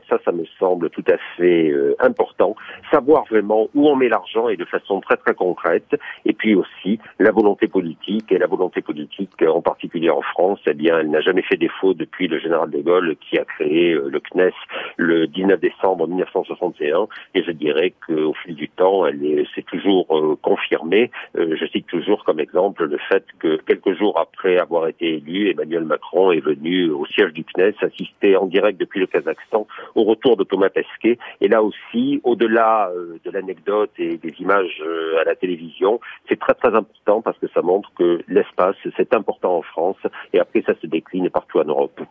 [0.09, 2.55] Ça, ça me semble tout à fait euh, important.
[2.91, 5.95] Savoir vraiment où on met l'argent et de façon très très concrète.
[6.25, 8.31] Et puis aussi la volonté politique.
[8.31, 11.93] Et la volonté politique, en particulier en France, eh bien, elle n'a jamais fait défaut
[11.93, 14.53] depuis le général de Gaulle qui a créé euh, le CNES
[14.97, 17.07] le 19 décembre 1961.
[17.35, 21.11] Et je dirais qu'au fil du temps, elle s'est toujours euh, confirmée.
[21.35, 25.83] je cite toujours comme exemple le fait que quelques jours après avoir été élu, Emmanuel
[25.83, 30.37] Macron est venu au siège du CNES assister en direct depuis le Kazakhstan au retour
[30.37, 31.17] de Thomas Pesquet.
[31.41, 36.39] Et là aussi, au-delà euh, de l'anecdote et des images euh, à la télévision, c'est
[36.39, 39.97] très très important parce que ça montre que l'espace, c'est important en France
[40.33, 42.01] et après ça se décline partout en Europe.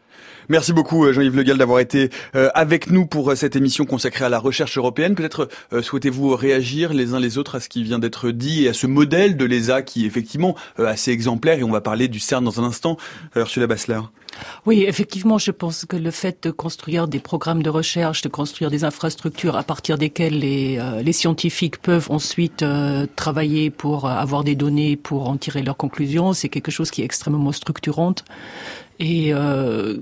[0.48, 2.11] Merci beaucoup euh, Jean-Yves Le Gall d'avoir été
[2.55, 5.14] avec nous pour cette émission consacrée à la recherche européenne.
[5.14, 5.48] Peut-être
[5.81, 8.87] souhaitez-vous réagir les uns les autres à ce qui vient d'être dit et à ce
[8.87, 12.61] modèle de l'ESA qui est effectivement assez exemplaire et on va parler du CERN dans
[12.61, 12.96] un instant.
[13.37, 14.01] Ursula Bassler.
[14.66, 18.71] Oui, effectivement, je pense que le fait de construire des programmes de recherche, de construire
[18.71, 24.45] des infrastructures à partir desquelles les, euh, les scientifiques peuvent ensuite euh, travailler pour avoir
[24.45, 28.25] des données, pour en tirer leurs conclusions, c'est quelque chose qui est extrêmement structurante.
[28.99, 29.99] Et euh,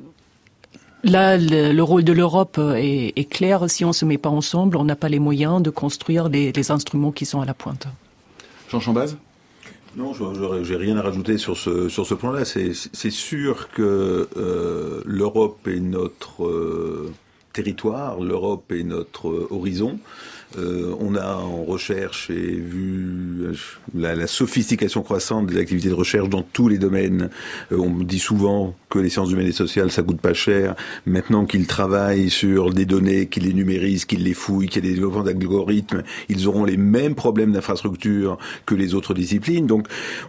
[1.03, 3.71] Là, le, rôle de l'Europe est, clair.
[3.71, 6.71] Si on se met pas ensemble, on n'a pas les moyens de construire les, les
[6.71, 7.87] instruments qui sont à la pointe.
[8.71, 9.17] Jean Chambaz?
[9.97, 10.13] Non,
[10.63, 12.45] j'ai rien à rajouter sur ce sur ce plan-là.
[12.45, 17.13] C'est sûr que euh, l'Europe est notre euh,
[17.53, 19.99] territoire, l'Europe est notre euh, horizon.
[20.59, 23.53] Euh, on a en recherche et vu euh,
[23.95, 27.31] la, la sophistication croissante des activités de recherche dans tous les domaines.
[27.71, 30.75] Euh, on dit souvent que les sciences humaines et sociales ça coûte pas cher.
[31.07, 34.89] Maintenant qu'ils travaillent sur des données, qu'ils les numérisent, qu'ils les fouillent, qu'il y a
[34.89, 38.37] des développements d'algorithmes, ils auront les mêmes problèmes d'infrastructure
[38.67, 39.69] que les autres disciplines.
[39.69, 39.87] Donc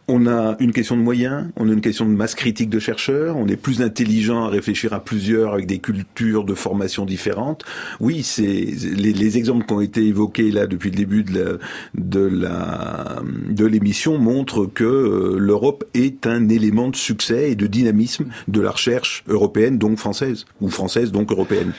[0.08, 3.38] on a une question de moyens, on a une question de masse critique de chercheurs,
[3.38, 7.64] on est plus intelligent à réfléchir à plusieurs avec des cultures de formation différentes.
[8.00, 11.60] Oui, c'est les, les exemples qui ont été évoqué là depuis le début de
[13.66, 18.72] l'émission montre que euh, l'Europe est un élément de succès et de dynamisme de la
[18.72, 21.74] recherche européenne, donc française, ou française, donc européenne.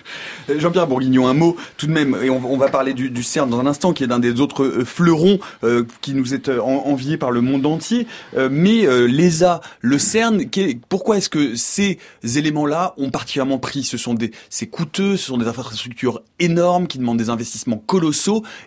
[0.51, 3.61] Euh, Jean-Pierre Bourguignon, un mot tout de même, et on, va parler du, CERN dans
[3.61, 5.39] un instant, qui est l'un des autres euh, fleurons
[6.01, 8.07] qui nous est envié par le monde entier.
[8.51, 10.43] mais l'ESA, le CERN,
[10.89, 13.85] pourquoi est-ce que ces éléments-là ont particulièrement pris?
[13.85, 18.22] Ce sont des, c'est coûteux, ce sont des infrastructures énormes qui demandent des investissements colossaux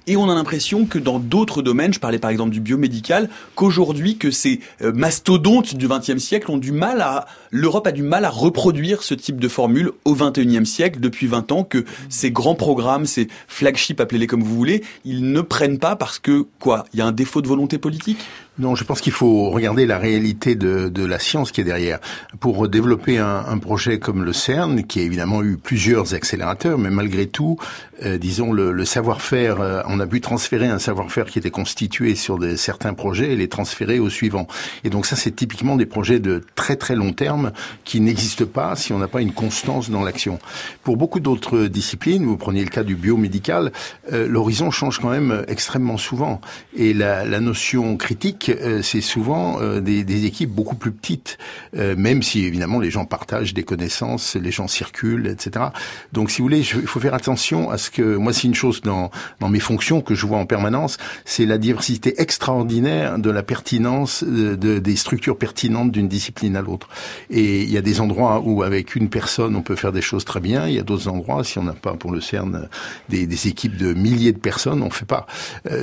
[0.08, 4.18] et on a l'impression que dans d'autres domaines, je parlais par exemple du biomédical, qu'aujourd'hui
[4.18, 8.26] que ces euh, mastodontes du XXe siècle ont du mal à l'Europe a du mal
[8.26, 12.56] à reproduire ce type de formule au XXIe siècle depuis 20 ans que ces grands
[12.56, 17.00] programmes, ces flagships appelez-les comme vous voulez, ils ne prennent pas parce que quoi, il
[17.00, 18.20] y a un défaut de volonté politique?
[18.58, 22.00] Non, je pense qu'il faut regarder la réalité de, de, la science qui est derrière.
[22.40, 26.90] Pour développer un, un, projet comme le CERN, qui a évidemment eu plusieurs accélérateurs, mais
[26.90, 27.58] malgré tout,
[28.04, 32.16] euh, disons, le, le savoir-faire, euh, on a pu transférer un savoir-faire qui était constitué
[32.16, 34.48] sur des, certains projets et les transférer au suivant.
[34.86, 37.52] Et donc ça, c'est typiquement des projets de très très long terme
[37.84, 40.40] qui n'existent pas si on n'a pas une constance dans l'action.
[40.84, 43.72] Pour beaucoup d'autres disciplines, vous prenez le cas du biomédical,
[44.14, 46.42] euh, l'horizon change quand même extrêmement souvent.
[46.76, 51.38] Et la, la notion critique euh, c'est souvent euh, des, des, équipes beaucoup plus petites,
[51.78, 55.68] euh, même si évidemment les gens partagent des connaissances, les gens circulent, etc.
[56.14, 58.82] Donc, si vous voulez, il faut faire attention à ce que moi, c'est une chose
[58.82, 63.44] dans, dans mes fonctions que je vois en permanence, c'est la diversité extraordinaire de la
[63.44, 66.90] pertinence de, des structures pertinentes d'une discipline à l'autre.
[67.30, 70.26] Et il y a des endroits où avec une personne on peut faire des choses
[70.26, 72.68] très bien, il y a d'autres endroits si on n'a pas pour le CERN
[73.10, 75.28] des, des, équipes de milliers de personnes, on fait pas.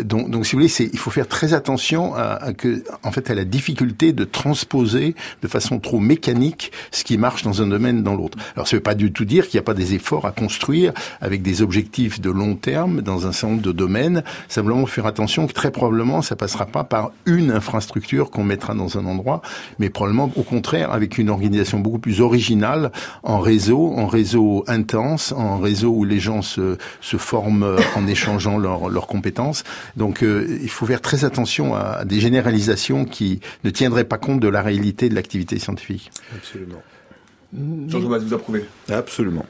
[0.04, 3.30] donc, donc si vous voulez, il faut faire très attention à, à que, en fait,
[3.30, 8.02] elle a difficulté de transposer de façon trop mécanique ce qui marche dans un domaine
[8.02, 8.38] dans l'autre.
[8.54, 10.92] Alors, ça veut pas du tout dire qu'il n'y a pas des efforts à construire
[11.20, 14.22] avec des objectifs de long terme dans un certain nombre de domaines.
[14.48, 18.98] Simplement faire attention que très probablement, ça passera pas par une infrastructure qu'on mettra dans
[18.98, 19.42] un endroit,
[19.78, 25.32] mais probablement au contraire avec une organisation beaucoup plus originale en réseau, en réseau intense,
[25.32, 29.64] en réseau où les gens se, se forment en échangeant leurs compétences.
[29.96, 34.40] Donc, euh, il faut faire très attention à des généralisations qui ne tiendraient pas compte
[34.40, 36.10] de la réalité de l'activité scientifique.
[36.34, 36.82] Absolument.
[37.88, 39.44] Jean-Thomas, vous approuvez Absolument.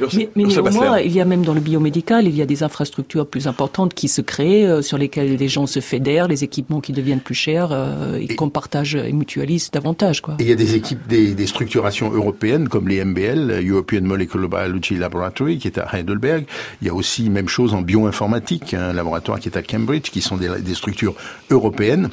[0.00, 3.26] Mais, mais néanmoins, il y a même dans le biomédical, il y a des infrastructures
[3.26, 6.92] plus importantes qui se créent, euh, sur lesquelles les gens se fédèrent, les équipements qui
[6.92, 10.20] deviennent plus chers euh, et, qu'on partage et mutualise davantage.
[10.20, 10.36] Quoi.
[10.38, 14.48] Et il y a des équipes, des, des structurations européennes comme les MBL, European Molecular
[14.48, 16.44] Biology Laboratory, qui est à Heidelberg.
[16.82, 20.20] Il y a aussi même chose en bioinformatique, un laboratoire qui est à Cambridge, qui
[20.20, 21.14] sont des, des structures
[21.50, 22.10] européennes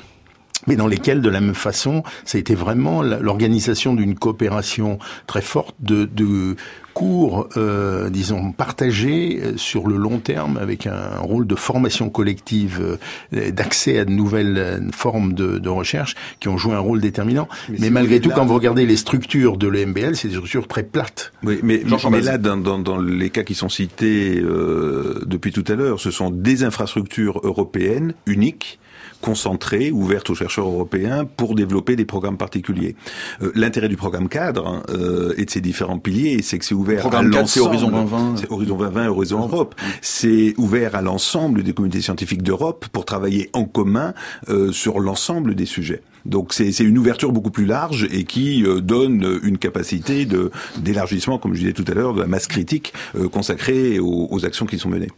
[0.67, 5.41] mais dans lesquelles, de la même façon, ça a été vraiment l'organisation d'une coopération très
[5.41, 6.55] forte de, de
[6.93, 12.97] cours, euh, disons, partagés sur le long terme avec un rôle de formation collective,
[13.33, 17.01] euh, d'accès à de nouvelles euh, formes de, de, recherche qui ont joué un rôle
[17.01, 17.47] déterminant.
[17.69, 20.67] Mais, mais malgré tout, là, quand vous regardez les structures de l'EMBL, c'est des structures
[20.67, 21.33] très plates.
[21.43, 25.65] Oui, mais, mais là, dans, dans, dans, les cas qui sont cités euh, depuis tout
[25.67, 28.79] à l'heure, ce sont des infrastructures européennes uniques
[29.23, 32.95] concentrée, ouverte aux chercheurs européens pour développer des programmes particuliers.
[33.41, 36.99] Euh, L'intérêt du programme cadre euh, et de ses différents piliers, c'est que c'est ouvert
[36.99, 37.47] programme à l'ensemble.
[37.47, 38.37] C'est Horizon 2020.
[38.37, 39.75] C'est Horizon 2020, Horizon Europe.
[40.01, 44.13] C'est ouvert à l'ensemble des communautés scientifiques d'Europe pour travailler en commun
[44.49, 46.01] euh, sur l'ensemble des sujets.
[46.25, 51.37] Donc c'est une ouverture beaucoup plus large et qui euh, donne une capacité de d'élargissement,
[51.37, 54.65] comme je disais tout à l'heure, de la masse critique euh, consacrée aux, aux, actions
[54.65, 55.09] qui sont menées.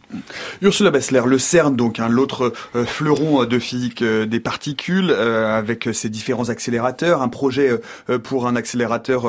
[0.62, 5.56] Ursula Bessler, le CERN, donc hein, l'autre euh, fleuron de physique euh, des particules, euh,
[5.56, 7.70] avec ses différents accélérateurs, un projet
[8.10, 9.22] euh, pour un accélérateur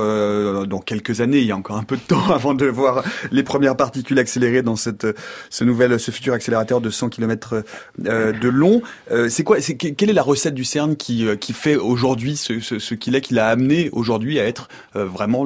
[0.68, 1.40] dans quelques années.
[1.40, 4.62] Il y a encore un peu de temps avant de voir les premières particules accélérées
[4.62, 5.08] dans cette
[5.50, 7.64] ce nouvel ce futur accélérateur de 100 km
[7.98, 8.82] de long.
[9.30, 13.16] c'est quoi C'est quelle est la recette du CERN qui qui fait aujourd'hui ce, qu'il
[13.16, 15.46] est, qu'il a amené aujourd'hui à être euh, vraiment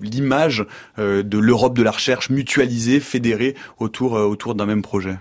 [0.00, 0.66] l'image
[0.98, 5.16] euh, de l'Europe de la recherche mutualisée, fédérée autour, euh, d'un même projet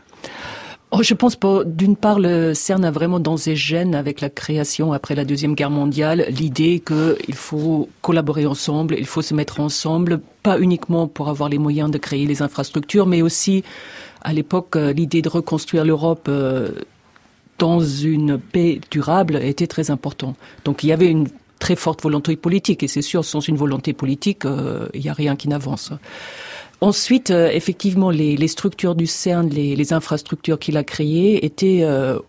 [0.92, 1.38] Oh, je pense.
[1.66, 5.54] D'une part, le CERN a vraiment dans ses gènes, avec la création après la deuxième
[5.54, 11.28] guerre mondiale, l'idée qu'il faut collaborer ensemble, il faut se mettre ensemble, pas uniquement pour
[11.28, 13.66] avoir les moyens de créer les infrastructures, mais aussi
[14.22, 16.30] à l'époque l'idée de reconstruire l'Europe.
[17.58, 20.36] Dans une paix durable était très important.
[20.64, 21.28] Donc il y avait une
[21.60, 25.14] très forte volonté politique et c'est sûr sans une volonté politique euh, il n'y a
[25.14, 25.92] rien qui n'avance.
[26.80, 32.20] Ensuite, euh, effectivement, les, structures du CERN, les, infrastructures qu'il a créées étaient euh,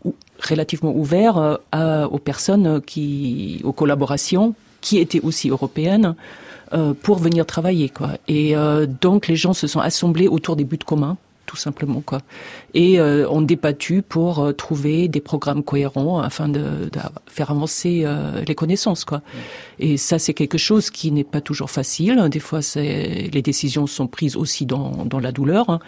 [0.48, 1.60] relativement ouvertes
[2.10, 6.14] aux personnes qui, aux collaborations qui étaient aussi européennes
[7.02, 7.88] pour venir travailler.
[7.88, 8.10] Quoi.
[8.28, 8.54] Et
[9.00, 11.16] donc les gens se sont assemblés autour des buts communs
[11.48, 12.20] tout simplement quoi.
[12.74, 16.60] Et euh, on débattu pour euh, trouver des programmes cohérents afin de,
[16.92, 19.22] de faire avancer euh, les connaissances quoi.
[19.80, 22.28] Et ça c'est quelque chose qui n'est pas toujours facile.
[22.30, 25.80] Des fois c'est les décisions sont prises aussi dans, dans la douleur, hein.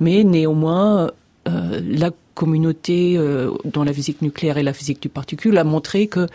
[0.00, 1.10] mais néanmoins
[1.48, 6.06] euh, la communauté euh, dans la physique nucléaire et la physique du particule a montré
[6.06, 6.26] que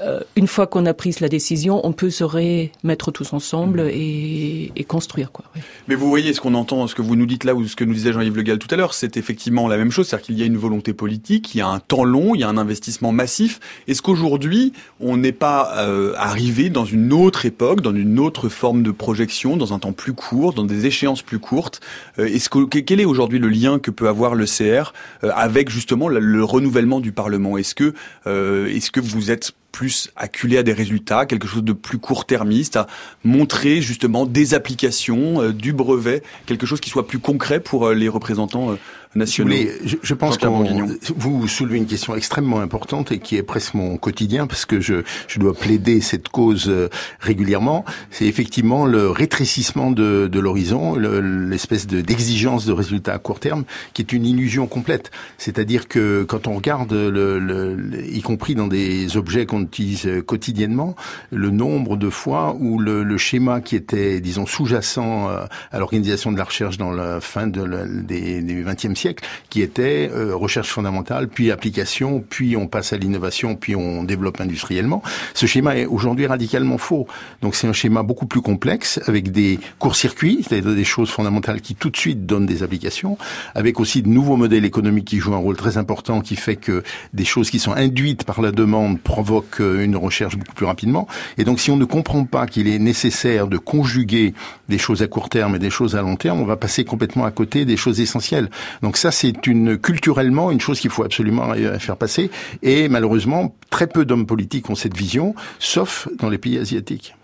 [0.00, 4.72] euh, une fois qu'on a pris la décision, on peut se remettre tous ensemble et,
[4.74, 5.32] et construire.
[5.32, 5.60] Quoi, oui.
[5.88, 7.84] Mais vous voyez ce qu'on entend, ce que vous nous dites là, ou ce que
[7.84, 10.38] nous disait Jean-Yves Le Gall tout à l'heure, c'est effectivement la même chose, c'est-à-dire qu'il
[10.38, 12.56] y a une volonté politique, il y a un temps long, il y a un
[12.56, 13.60] investissement massif.
[13.86, 18.82] Est-ce qu'aujourd'hui, on n'est pas euh, arrivé dans une autre époque, dans une autre forme
[18.82, 21.80] de projection, dans un temps plus court, dans des échéances plus courtes?
[22.18, 25.70] Euh, Est-ce que quel est aujourd'hui le lien que peut avoir le CR euh, avec
[25.70, 27.56] justement le, le, renouvellement du Parlement?
[27.58, 27.94] Est-ce que
[28.26, 32.86] est-ce que vous êtes plus acculé à des résultats, quelque chose de plus court-termiste, à
[33.24, 37.92] montrer justement des applications, euh, du brevet, quelque chose qui soit plus concret pour euh,
[37.92, 38.78] les représentants
[39.14, 39.54] euh, nationaux.
[39.84, 43.96] Je, je pense que vous soulevez une question extrêmement importante et qui est presque mon
[43.96, 46.72] quotidien parce que je, je dois plaider cette cause
[47.20, 47.84] régulièrement.
[48.10, 53.64] C'est effectivement le rétrécissement de, de l'horizon, l'espèce de, d'exigence de résultats à court terme
[53.92, 55.10] qui est une illusion complète.
[55.38, 60.08] C'est-à-dire que quand on regarde, le, le, le, y compris dans des objets qu'on utilise
[60.26, 60.94] quotidiennement,
[61.30, 65.28] le nombre de fois où le, le schéma qui était, disons, sous-jacent
[65.70, 69.03] à l'organisation de la recherche dans la fin de la, des, des 20e siècle
[69.50, 74.40] qui était euh, recherche fondamentale, puis application, puis on passe à l'innovation, puis on développe
[74.40, 75.02] industriellement.
[75.34, 77.06] Ce schéma est aujourd'hui radicalement faux.
[77.42, 81.74] Donc c'est un schéma beaucoup plus complexe, avec des courts-circuits, c'est-à-dire des choses fondamentales qui
[81.74, 83.18] tout de suite donnent des applications,
[83.54, 86.82] avec aussi de nouveaux modèles économiques qui jouent un rôle très important, qui fait que
[87.12, 91.06] des choses qui sont induites par la demande provoquent euh, une recherche beaucoup plus rapidement.
[91.38, 94.34] Et donc si on ne comprend pas qu'il est nécessaire de conjuguer
[94.68, 97.24] des choses à court terme et des choses à long terme, on va passer complètement
[97.24, 98.50] à côté des choses essentielles.
[98.82, 102.30] Donc ça, c'est une culturellement une chose qu'il faut absolument faire passer.
[102.62, 107.14] Et malheureusement, très peu d'hommes politiques ont cette vision, sauf dans les pays asiatiques.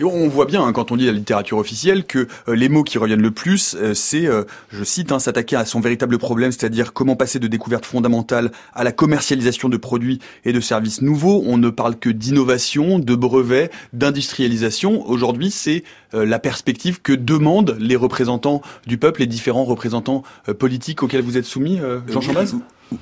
[0.00, 2.82] Et on voit bien, hein, quand on lit la littérature officielle, que euh, les mots
[2.82, 6.52] qui reviennent le plus, euh, c'est, euh, je cite, hein, s'attaquer à son véritable problème,
[6.52, 11.42] c'est-à-dire comment passer de découvertes fondamentales à la commercialisation de produits et de services nouveaux.
[11.46, 15.08] On ne parle que d'innovation, de brevets, d'industrialisation.
[15.08, 20.22] Aujourd'hui, c'est la perspective que demandent les représentants du peuple, les différents représentants
[20.58, 22.54] politiques auxquels vous êtes soumis, Jean Chambaz?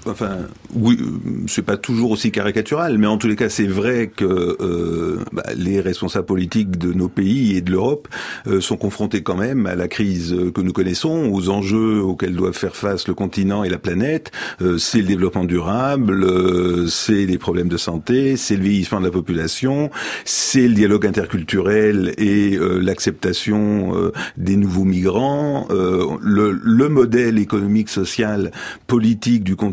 [0.06, 0.38] Enfin,
[0.74, 0.98] oui,
[1.46, 5.44] c'est pas toujours aussi caricatural, mais en tous les cas, c'est vrai que euh, bah,
[5.56, 8.08] les responsables politiques de nos pays et de l'Europe
[8.46, 12.56] euh, sont confrontés quand même à la crise que nous connaissons, aux enjeux auxquels doivent
[12.56, 14.30] faire face le continent et la planète.
[14.60, 19.06] Euh, c'est le développement durable, euh, c'est les problèmes de santé, c'est le vieillissement de
[19.06, 19.90] la population,
[20.24, 28.50] c'est le dialogue interculturel et euh, l'acceptation des nouveaux migrants, le, le modèle économique, social,
[28.86, 29.71] politique du continent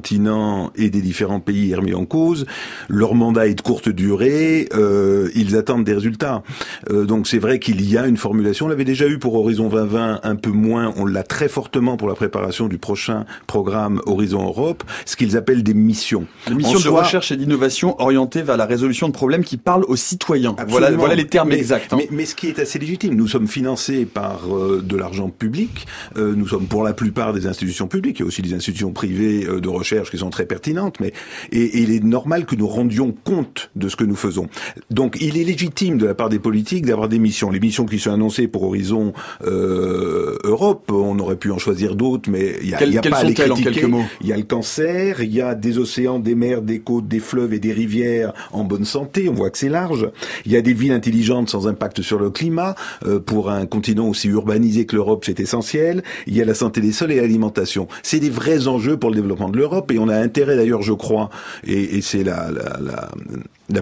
[0.75, 2.45] et des différents pays est remis en cause.
[2.87, 4.67] Leur mandat est de courte durée.
[4.73, 6.43] Euh, ils attendent des résultats.
[6.89, 8.65] Euh, donc c'est vrai qu'il y a une formulation.
[8.65, 10.93] On l'avait déjà eu pour Horizon 2020, un peu moins.
[10.97, 15.63] On l'a très fortement pour la préparation du prochain programme Horizon Europe, ce qu'ils appellent
[15.63, 16.25] des missions.
[16.47, 19.95] Des missions de recherche et d'innovation orientées vers la résolution de problèmes qui parlent aux
[19.95, 20.55] citoyens.
[20.67, 21.93] Voilà, voilà les termes exacts.
[21.93, 21.97] Hein.
[21.97, 25.87] Mais, mais, ce qui est assez légitime, nous sommes financés par euh, de l'argent public.
[26.17, 28.19] Euh, nous sommes pour la plupart des institutions publiques.
[28.19, 31.13] Il y a aussi des institutions privées euh, de recherche qui sont très pertinentes, mais
[31.51, 34.47] et, il est normal que nous rendions compte de ce que nous faisons.
[34.89, 37.49] Donc, il est légitime de la part des politiques d'avoir des missions.
[37.49, 39.13] Les missions qui sont annoncées pour Horizon
[39.43, 43.17] euh, Europe, on aurait pu en choisir d'autres, mais il y a, y a pas
[43.17, 43.87] à les critiquer.
[44.21, 47.19] Il y a le cancer, il y a des océans, des mers, des côtes, des
[47.19, 49.29] fleuves et des rivières en bonne santé.
[49.29, 50.09] On voit que c'est large.
[50.45, 52.75] Il y a des villes intelligentes sans impact sur le climat.
[53.05, 56.03] Euh, pour un continent aussi urbanisé que l'Europe, c'est essentiel.
[56.27, 57.87] Il y a la santé des sols et l'alimentation.
[58.03, 60.93] C'est des vrais enjeux pour le développement de l'Europe et on a intérêt d'ailleurs, je
[60.93, 61.29] crois,
[61.65, 62.49] et, c'est la,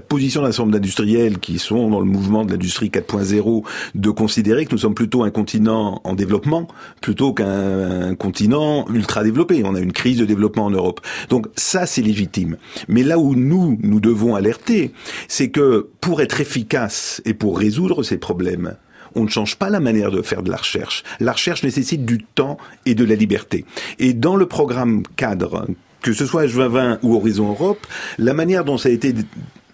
[0.08, 3.64] position d'un certain d'industriels qui sont dans le mouvement de l'industrie 4.0
[3.96, 6.68] de considérer que nous sommes plutôt un continent en développement
[7.02, 9.64] plutôt qu'un continent ultra développé.
[9.66, 11.02] On a une crise de développement en Europe.
[11.30, 12.58] Donc ça, c'est légitime.
[12.88, 14.92] Mais là où nous, nous devons alerter,
[15.28, 18.76] c'est que pour être efficace et pour résoudre ces problèmes,
[19.18, 21.04] on ne change pas la manière de faire de la recherche.
[21.20, 23.66] La recherche nécessite du temps et de la liberté.
[24.00, 25.68] Et dans le programme cadre
[26.12, 27.86] que ce soit H2020 ou Horizon Europe,
[28.18, 29.14] la manière dont ça a été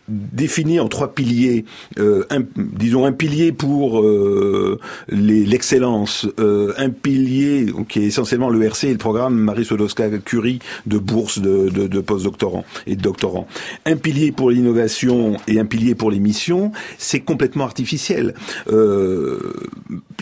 [0.07, 1.65] défini en trois piliers,
[1.97, 4.79] euh, un, disons un pilier pour euh,
[5.09, 10.97] l'excellence, euh, un pilier qui est essentiellement le RC et le programme Marie Sodowska-Curie de
[10.97, 13.47] bourse de, de, de post-doctorants et de doctorants,
[13.85, 18.33] un pilier pour l'innovation et un pilier pour les missions, c'est complètement artificiel.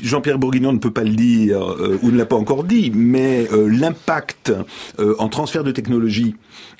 [0.03, 4.53] Jean-Pierre Bourguignon ne peut pas le dire ou ne l'a pas encore dit, mais l'impact
[5.19, 6.35] en transfert de technologie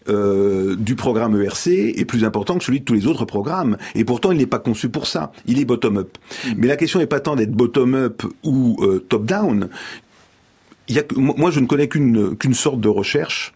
[0.10, 3.78] euh, du programme ERC est plus important que celui de tous les autres programmes.
[3.96, 5.32] Et pourtant, il n'est pas conçu pour ça.
[5.46, 6.18] Il est bottom-up.
[6.46, 6.50] Mm.
[6.58, 9.70] Mais la question n'est pas tant d'être bottom-up ou euh, top-down.
[11.16, 13.54] Moi, je ne connais qu'une qu'une sorte de recherche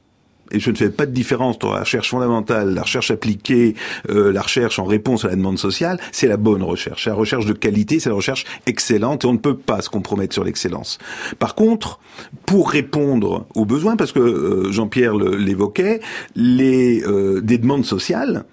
[0.56, 3.76] et je ne fais pas de différence entre la recherche fondamentale, la recherche appliquée,
[4.10, 7.08] euh, la recherche en réponse à la demande sociale, c'est la bonne recherche.
[7.08, 10.34] La recherche de qualité, c'est la recherche excellente et on ne peut pas se compromettre
[10.34, 10.98] sur l'excellence.
[11.40, 12.00] Par contre,
[12.46, 16.00] pour répondre aux besoins, parce que euh, Jean-Pierre l'évoquait,
[16.36, 18.46] les euh, des demandes sociales,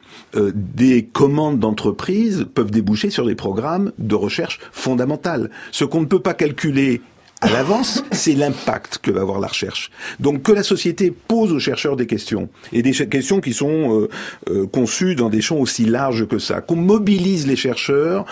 [0.55, 5.51] des commandes d'entreprises peuvent déboucher sur des programmes de recherche fondamentale.
[5.73, 7.03] Ce qu'on ne peut pas calculer
[7.43, 9.91] à l'avance, c'est l'impact que va avoir la recherche.
[10.21, 14.09] Donc que la société pose aux chercheurs des questions, et des questions qui sont euh,
[14.49, 18.27] euh, conçues dans des champs aussi larges que ça, qu'on mobilise les chercheurs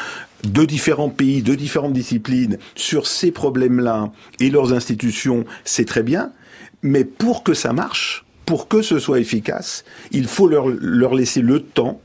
[0.44, 6.30] de différents pays, de différentes disciplines sur ces problèmes-là et leurs institutions, c'est très bien,
[6.82, 11.42] mais pour que ça marche, pour que ce soit efficace, il faut leur, leur laisser
[11.42, 12.00] le temps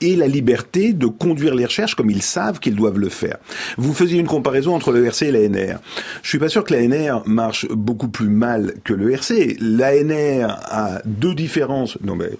[0.00, 3.38] et la liberté de conduire les recherches comme ils savent qu'ils doivent le faire.
[3.76, 5.78] Vous faisiez une comparaison entre le RC et l'ANR.
[6.22, 9.56] Je suis pas sûr que l'ANR marche beaucoup plus mal que le RC.
[9.60, 11.98] L'ANR a deux différences.
[12.02, 12.30] Non mais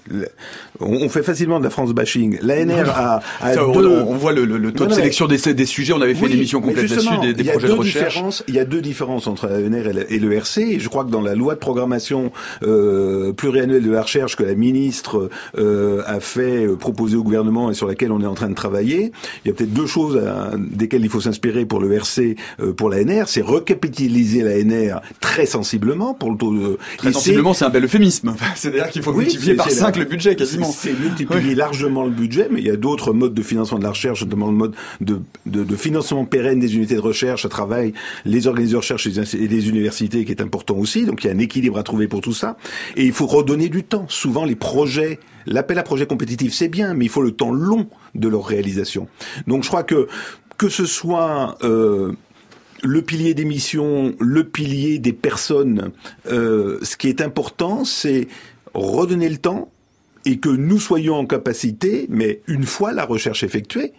[0.81, 2.39] on, fait facilement de la France bashing.
[2.43, 4.03] L'ANR a, a deux...
[4.07, 5.93] on, voit le, le, taux de sélection des, des, sujets.
[5.93, 8.43] On avait fait une émission complète là-dessus, des, des projets de recherche.
[8.49, 10.63] Il y a deux différences entre l'ANR et, le RC.
[10.63, 14.43] Et je crois que dans la loi de programmation euh, pluriannuelle de la recherche que
[14.43, 18.35] la ministre euh, a fait euh, proposer au gouvernement et sur laquelle on est en
[18.35, 19.13] train de travailler,
[19.45, 22.73] il y a peut-être deux choses à, desquelles il faut s'inspirer pour le RC, euh,
[22.73, 23.29] pour l'ANR.
[23.29, 26.79] C'est recapitaliser l'ANR très sensiblement pour le taux de...
[26.99, 28.35] Très sensiblement, c'est un bel euphémisme.
[28.55, 30.70] C'est-à-dire qu'il faut multiplier par 5 le budget quasiment.
[30.71, 33.91] C'est multiplier largement le budget, mais il y a d'autres modes de financement de la
[33.91, 37.91] recherche, notamment le mode de, de, de financement pérenne des unités de recherche à travers
[38.25, 41.05] les organisateurs de recherche et les universités qui est important aussi.
[41.05, 42.57] Donc il y a un équilibre à trouver pour tout ça.
[42.97, 44.07] Et il faut redonner du temps.
[44.09, 47.89] Souvent les projets L'appel à projet compétitif, c'est bien, mais il faut le temps long
[48.15, 49.09] de leur réalisation.
[49.47, 50.07] Donc je crois que
[50.59, 52.13] que ce soit euh,
[52.83, 55.91] le pilier des missions, le pilier des personnes,
[56.31, 58.29] euh, ce qui est important, c'est
[58.75, 59.71] redonner le temps
[60.25, 63.93] et que nous soyons en capacité, mais une fois la recherche effectuée,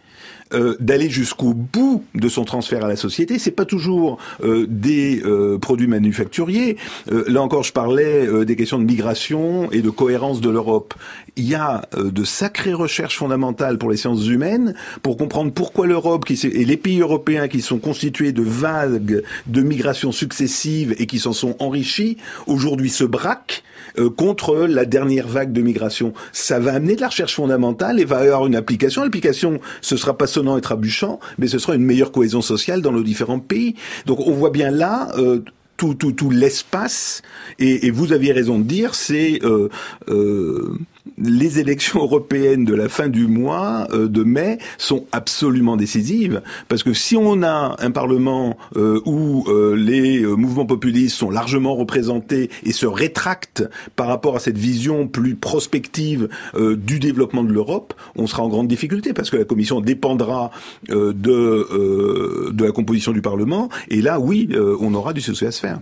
[0.54, 3.40] euh, d'aller jusqu'au bout de son transfert à la société.
[3.40, 6.78] C'est pas toujours euh, des euh, produits manufacturiers.
[7.10, 10.94] là encore, je parlais des questions de migration et de cohérence de l'Europe.
[11.38, 16.26] Il y a de sacrées recherches fondamentales pour les sciences humaines pour comprendre pourquoi l'Europe
[16.30, 21.34] et les pays européens qui sont constitués de vagues de migration successives et qui s'en
[21.34, 23.64] sont enrichis aujourd'hui se braquent
[24.16, 26.14] contre la dernière vague de migration.
[26.32, 29.04] Ça va amener de la recherche fondamentale et va avoir une application.
[29.04, 32.92] L'application, ce sera pas sonnant et trabuchant, mais ce sera une meilleure cohésion sociale dans
[32.92, 33.76] nos différents pays.
[34.08, 35.44] Donc on voit bien là euh,
[35.78, 37.22] tout, tout, tout l'espace,
[37.60, 39.70] et, et, vous aviez raison de dire, c'est euh,
[40.10, 40.78] euh,
[41.18, 46.84] les élections européennes de la fin du mois euh, de mai sont absolument décisives parce
[46.84, 52.50] que si on a un parlement euh, où euh, les mouvements populistes sont largement représentés
[52.64, 58.28] et se rétractent par rapport à cette vision plus prospective du développement de l'Europe, on
[58.28, 60.52] sera en grande difficulté parce que la Commission dépendra
[60.90, 64.50] de de la composition du Parlement et là oui
[64.80, 65.80] on aura du souci à se faire.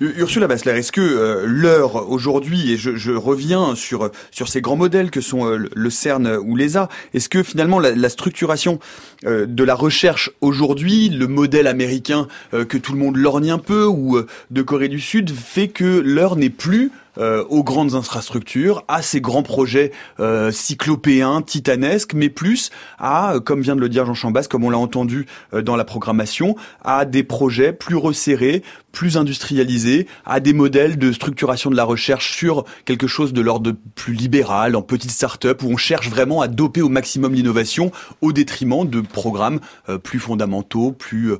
[0.00, 5.10] Ursula Bassler, est-ce que l'heure aujourd'hui et je, je reviens sur sur ces grands modèles
[5.10, 8.78] que sont euh, le CERN ou l'ESA, est-ce que finalement la, structuration
[9.24, 13.58] euh, de la recherche aujourd'hui, le modèle américain euh, que tout le monde lorgne un
[13.58, 18.84] peu ou de Corée du Sud fait que l'heure n'est plus euh, aux grandes infrastructures,
[18.88, 23.88] à ces grands projets euh, cyclopéens, titanesques, mais plus à, euh, comme vient de le
[23.88, 28.62] dire Jean Chambas, comme on l'a entendu dans la programmation, à des projets plus resserrés,
[28.92, 33.72] plus industrialisés, à des modèles de structuration de la recherche sur quelque chose de l'ordre
[33.94, 38.32] plus libéral, en petite start-up, où on cherche vraiment à doper au maximum l'innovation au
[38.32, 39.60] détriment de programmes
[40.02, 41.32] plus fondamentaux, plus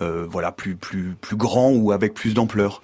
[0.00, 2.82] voilà, plus plus plus grands ou avec plus d'ampleur.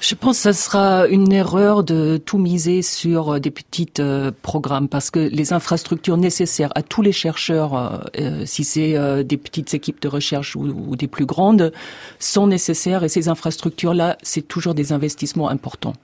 [0.00, 4.30] Je pense que ça sera une erreur de tout miser sur euh, des petits euh,
[4.40, 9.74] programmes parce que les infrastructures nécessaires à tous les chercheurs, euh, si c'est des petites
[9.74, 11.70] équipes de recherche ou, des plus grandes,
[12.18, 15.94] sont nécessaires et ces infrastructures-là, c'est toujours des investissements importants.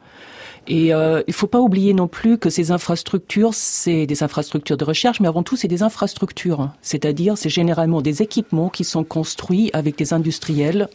[0.69, 5.21] Et il faut pas oublier non plus que ces infrastructures, c'est des infrastructures de recherche,
[5.21, 6.71] mais avant tout, c'est des infrastructures.
[6.83, 10.89] C'est-à-dire, c'est généralement des équipements qui sont construits avec des industriels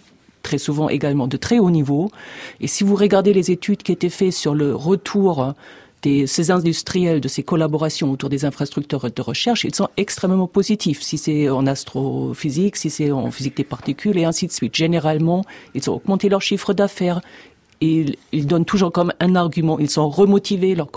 [0.44, 2.10] très souvent également de très haut niveau.
[2.60, 5.54] Et si vous regardez les études qui étaient faites sur le retour
[6.04, 11.02] de ces industriels, de ces collaborations autour des infrastructures de recherche, ils sont extrêmement positifs.
[11.02, 14.76] Si c'est en astrophysique, si c'est en physique des particules et ainsi de suite.
[14.76, 15.44] Généralement,
[15.76, 17.22] ils ont augmenté leur chiffre d'affaires.
[17.82, 19.80] Ils, ils, donnent toujours comme un argument.
[19.80, 20.90] Ils sont remotivés, leurs,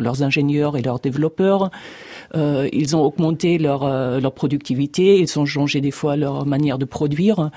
[0.00, 1.70] leurs ingénieurs et leurs développeurs.
[2.34, 6.78] Euh, ils ont augmenté leur, euh, leur productivité, ils ont changé des fois leur manière
[6.78, 7.50] de produire.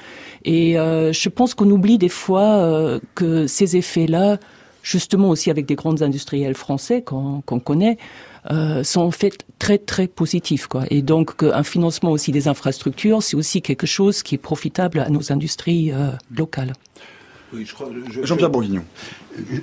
[0.44, 4.38] Et euh, je pense qu'on oublie des fois que ces effets-là,
[4.84, 7.98] justement aussi avec des grands industriels français qu'on connaît,
[8.52, 10.68] euh, sont en fait très très positifs.
[10.68, 10.84] Quoi.
[10.90, 15.10] Et donc un financement aussi des infrastructures, c'est aussi quelque chose qui est profitable à
[15.10, 15.92] nos industries
[16.36, 16.74] locales.
[18.24, 18.84] Jean-Pierre Bourguignon.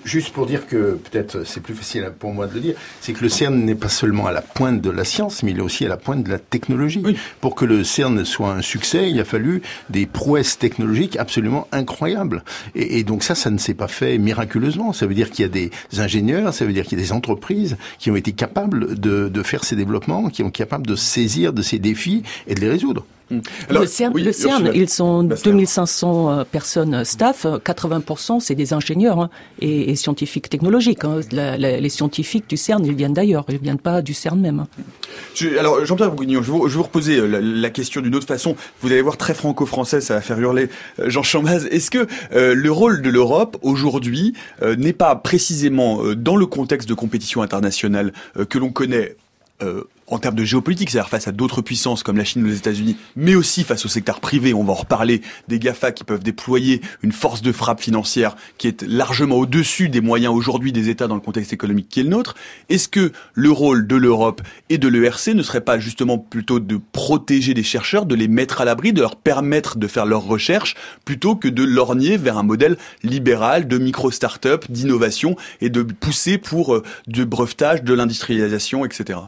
[0.05, 3.23] Juste pour dire que peut-être c'est plus facile pour moi de le dire, c'est que
[3.23, 5.87] le CERN n'est pas seulement à la pointe de la science, mais il est aussi
[5.87, 7.03] à la pointe de la technologie.
[7.41, 12.45] Pour que le CERN soit un succès, il a fallu des prouesses technologiques absolument incroyables.
[12.75, 14.93] Et, et donc ça, ça ne s'est pas fait miraculeusement.
[14.93, 17.13] Ça veut dire qu'il y a des ingénieurs, ça veut dire qu'il y a des
[17.13, 20.97] entreprises qui ont été capables de, de faire ces développements, qui ont été capables de
[20.97, 23.07] saisir de ces défis et de les résoudre.
[23.33, 23.41] Hmm.
[23.71, 29.21] le CERN, le CERN ils sont 2500 euh, personnes euh, staff, 80% c'est des ingénieurs
[29.21, 29.31] hein,
[29.61, 31.05] et, scientifiques technologiques.
[31.05, 31.21] Hein.
[31.33, 34.61] les scientifiques du CERN, ils viennent d'ailleurs, ils viennent pas du CERN même.
[34.61, 35.47] Hein.
[35.59, 38.55] alors Jean-Pierre Bourguignon, je vais vous, reposer la, question d'une autre façon.
[38.83, 40.69] Vous allez voir très franco-français, ça va faire hurler
[41.07, 41.67] Jean Chambaz.
[41.71, 47.41] Est-ce que le rôle de l'Europe aujourd'hui n'est pas précisément dans le contexte de compétition
[47.41, 48.13] internationale
[48.49, 49.17] que l'on connaît
[49.63, 52.59] euh, en termes de géopolitique, c'est-à-dire face à d'autres puissances comme la Chine ou les
[52.59, 56.23] États-Unis, mais aussi face au secteur privé, on va en reparler, des GAFA qui peuvent
[56.23, 61.09] déployer une force de frappe financière qui est largement au-dessus des moyens aujourd'hui des États
[61.09, 62.35] dans le contexte économique qui est le nôtre.
[62.69, 66.79] Est-ce que le rôle de l'Europe et de l'ERC ne serait pas justement plutôt de
[66.93, 70.75] protéger les chercheurs, de les mettre à l'abri, de leur permettre de faire leurs recherches,
[71.07, 76.75] plutôt que de lorgner vers un modèle libéral de micro-start-up, d'innovation et de pousser pour
[76.75, 79.19] euh, du brevetage, de l'industrialisation, etc.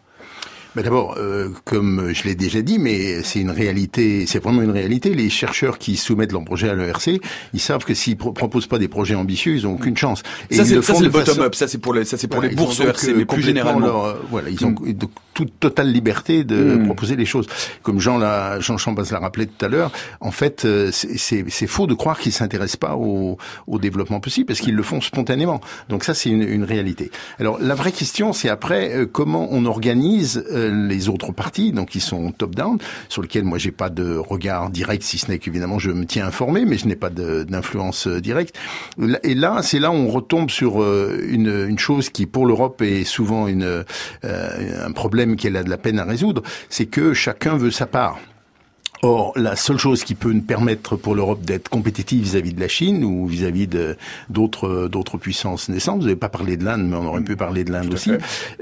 [0.82, 5.14] D'abord, euh, comme je l'ai déjà dit, mais c'est une réalité, c'est vraiment une réalité.
[5.14, 7.20] Les chercheurs qui soumettent leur projet à l'ERC,
[7.52, 10.22] ils savent que s'ils proposent pas des projets ambitieux, ils ont aucune chance.
[10.50, 11.54] Et ça, c'est le bottom-up.
[11.54, 14.06] Ça, c'est pour les, ça, c'est pour les bourses ERC, mais plus généralement.
[14.06, 14.94] Euh, voilà, ils ont mm.
[15.32, 16.86] toute totale liberté de mm.
[16.86, 17.46] proposer les choses.
[17.82, 21.86] Comme Jean, la, Jean Chambas l'a rappelé tout à l'heure, en fait, euh, c'est faux
[21.86, 25.60] de croire qu'ils s'intéressent pas au, au, développement possible, parce qu'ils le font spontanément.
[25.88, 27.12] Donc ça, c'est une, une, réalité.
[27.38, 32.32] Alors, la vraie question, c'est après, comment on organise les autres partis, donc qui sont
[32.32, 36.06] top-down, sur lesquels moi j'ai pas de regard direct, si ce n'est qu'évidemment je me
[36.06, 38.56] tiens informé, mais je n'ai pas d'influence euh, directe.
[39.22, 42.82] Et là, c'est là où on retombe sur euh, une, une chose qui pour l'Europe
[42.82, 43.84] est souvent une,
[44.24, 47.86] euh, un problème qu'elle a de la peine à résoudre, c'est que chacun veut sa
[47.86, 48.18] part.
[49.06, 52.68] Or, la seule chose qui peut nous permettre pour l'Europe d'être compétitive vis-à-vis de la
[52.68, 53.98] Chine ou vis-à-vis de
[54.30, 57.64] d'autres d'autres puissances naissantes, vous n'avez pas parlé de l'Inde, mais on aurait pu parler
[57.64, 58.12] de l'Inde aussi,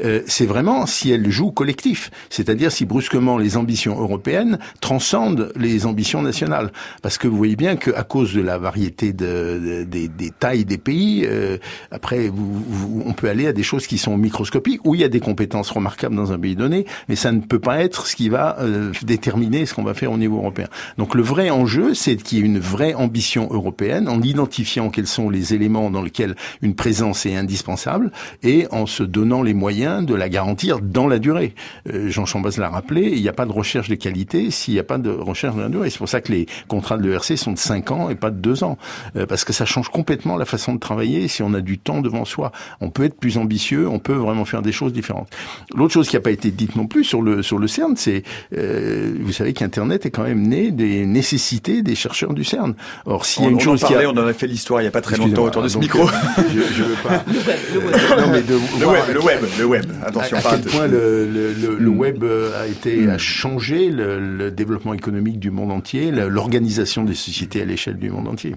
[0.02, 5.86] euh, c'est vraiment si elle joue collectif, c'est-à-dire si brusquement les ambitions européennes transcendent les
[5.86, 6.72] ambitions nationales.
[7.02, 11.24] Parce que vous voyez bien qu'à cause de la variété de, des tailles des pays,
[11.24, 11.58] euh,
[11.92, 15.08] après, vous, on peut aller à des choses qui sont microscopiques, où il y a
[15.08, 18.28] des compétences remarquables dans un pays donné, mais ça ne peut pas être ce qui
[18.28, 20.68] va euh, déterminer ce qu'on va faire au niveau européen.
[20.98, 25.06] Donc le vrai enjeu, c'est qu'il y ait une vraie ambition européenne en identifiant quels
[25.06, 28.12] sont les éléments dans lesquels une présence est indispensable
[28.42, 31.54] et en se donnant les moyens de la garantir dans la durée.
[31.92, 34.80] Euh, Jean Chambaz l'a rappelé, il n'y a pas de recherche de qualité s'il n'y
[34.80, 35.90] a pas de recherche de la durée.
[35.90, 38.36] C'est pour ça que les contrats de l'ERC sont de 5 ans et pas de
[38.36, 38.78] 2 ans.
[39.16, 42.00] Euh, parce que ça change complètement la façon de travailler si on a du temps
[42.00, 42.52] devant soi.
[42.80, 45.28] On peut être plus ambitieux, on peut vraiment faire des choses différentes.
[45.74, 48.22] L'autre chose qui n'a pas été dite non plus sur le sur le CERN, c'est
[48.56, 52.74] euh, vous savez qu'Internet est quand même né des nécessités des chercheurs du CERN.
[53.06, 54.08] Or, s'il y a une chose qui a...
[54.08, 56.06] on en a fait l'histoire il n'y a pas très longtemps autour de ce micro.
[56.52, 57.24] je, je veux pas.
[57.32, 57.96] Le web, le web.
[58.18, 59.84] Non, mais de le, web le web, le web.
[60.04, 60.36] Attention.
[60.36, 61.98] À, à quel point le, le, le, hmm.
[61.98, 67.64] web a été a changé le, développement économique du monde entier, l'organisation des sociétés à
[67.64, 68.54] l'échelle du monde entier.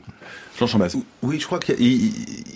[1.22, 1.76] Oui, je crois qu'il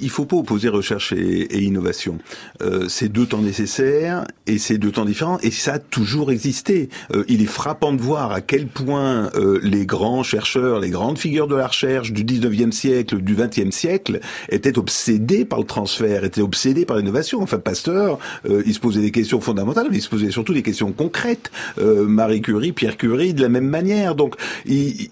[0.02, 2.18] il faut pas opposer recherche et, et innovation.
[2.62, 6.90] Euh, c'est deux temps nécessaires et c'est deux temps différents et ça a toujours existé.
[7.14, 11.18] Euh, il est frappant de voir à quel point euh, les grands chercheurs, les grandes
[11.18, 14.20] figures de la recherche du 19e siècle, du 20e siècle
[14.50, 17.42] étaient obsédés par le transfert, étaient obsédés par l'innovation.
[17.42, 18.20] Enfin, Pasteur,
[18.50, 21.52] euh, il se posait des questions fondamentales, mais il se posait surtout des questions concrètes.
[21.80, 24.16] Euh, Marie Curie, Pierre Curie, de la même manière.
[24.16, 24.36] Donc,
[24.66, 25.10] il,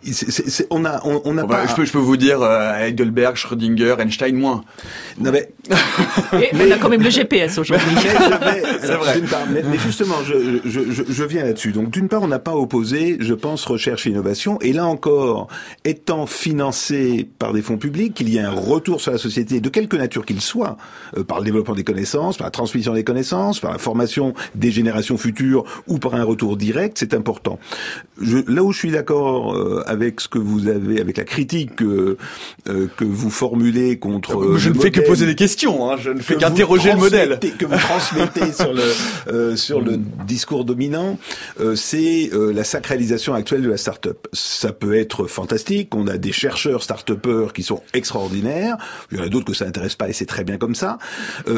[0.69, 1.67] on a, on, on a pas...
[1.67, 2.41] je, peux, je peux vous dire
[2.81, 4.63] Heidelberg, Schrödinger, Einstein moins.
[5.19, 5.49] Non mais,
[6.33, 7.87] mais on a quand même le GPS aujourd'hui.
[9.51, 11.71] mais, mais, justement, je, je, je viens là-dessus.
[11.71, 14.59] Donc d'une part, on n'a pas opposé, je pense, recherche et innovation.
[14.61, 15.47] Et là encore,
[15.85, 19.69] étant financé par des fonds publics, qu'il y ait un retour sur la société de
[19.69, 20.77] quelque nature qu'il soit,
[21.17, 24.71] euh, par le développement des connaissances, par la transmission des connaissances, par la formation des
[24.71, 27.59] générations futures ou par un retour direct, c'est important.
[28.21, 31.81] Je, là où je suis d'accord euh, avec ce que vous avez, avec la critique
[31.81, 32.17] euh,
[32.69, 34.37] euh, que vous formulez contre.
[34.37, 37.39] Euh, je ne fais que poser des questions, hein, je ne fais qu'interroger le modèle.
[37.57, 38.83] Que vous transmettez sur le
[39.27, 41.17] euh, sur le discours dominant,
[41.75, 44.27] c'est la sacralisation actuelle de la start-up.
[44.33, 45.95] Ça peut être fantastique.
[45.95, 48.77] On a des chercheurs start-upers qui sont extraordinaires.
[49.11, 50.97] Il y en a d'autres que ça n'intéresse pas et c'est très bien comme ça.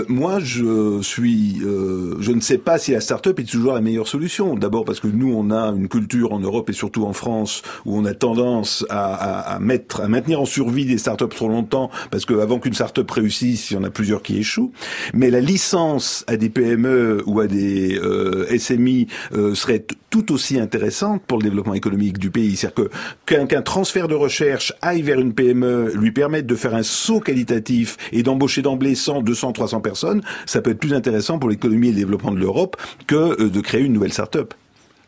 [0.07, 4.55] moi, je suis, je ne sais pas si la start-up est toujours la meilleure solution.
[4.55, 7.97] D'abord parce que nous, on a une culture en Europe et surtout en France où
[7.97, 11.89] on a tendance à, à, à mettre, à maintenir en survie des startups trop longtemps,
[12.11, 14.71] parce qu'avant qu'une startup réussisse, il y en a plusieurs qui échouent.
[15.13, 20.59] Mais la licence à des PME ou à des euh, SMI euh, serait tout aussi
[20.59, 22.55] intéressante pour le développement économique du pays.
[22.55, 22.89] C'est-à-dire
[23.25, 27.19] que qu'un transfert de recherche aille vers une PME, lui permette de faire un saut
[27.19, 31.89] qualitatif et d'embaucher d'emblée 100, 200, 300 personnes, ça peut être plus intéressant pour l'économie
[31.89, 32.77] et le développement de l'Europe
[33.07, 34.53] que euh, de créer une nouvelle start-up.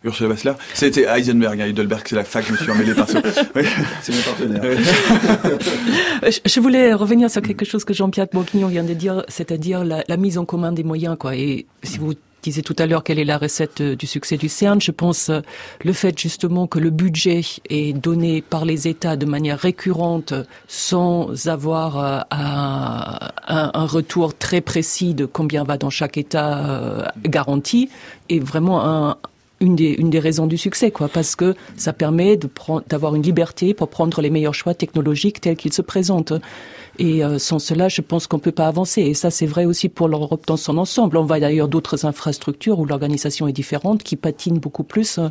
[0.03, 0.53] Ursula Bassler.
[0.73, 3.19] C'était Heisenberg, Heidelberg, c'est la fac, je me suis emmêlé pinceau.
[3.55, 3.63] Oui.
[4.01, 4.61] C'est mon partenaire.
[6.45, 10.17] je voulais revenir sur quelque chose que Jean-Pierre Bourguignon vient de dire, c'est-à-dire la, la,
[10.17, 11.35] mise en commun des moyens, quoi.
[11.35, 14.81] Et si vous disais tout à l'heure quelle est la recette du succès du CERN.
[14.81, 15.31] Je pense
[15.83, 20.33] le fait justement que le budget est donné par les États de manière récurrente
[20.67, 27.89] sans avoir un, un, retour très précis de combien va dans chaque État garanti
[28.29, 29.17] est vraiment un,
[29.61, 32.37] une des, une des raisons du succès, quoi, parce que ça permet
[32.87, 36.33] d'avoir une liberté pour prendre les meilleurs choix technologiques tels qu'ils se présentent.
[37.01, 39.01] Et euh, sans cela, je pense qu'on ne peut pas avancer.
[39.01, 41.17] Et ça, c'est vrai aussi pour l'Europe dans son ensemble.
[41.17, 45.27] On voit d'ailleurs d'autres infrastructures où l'organisation est différente, qui patinent beaucoup plus, euh,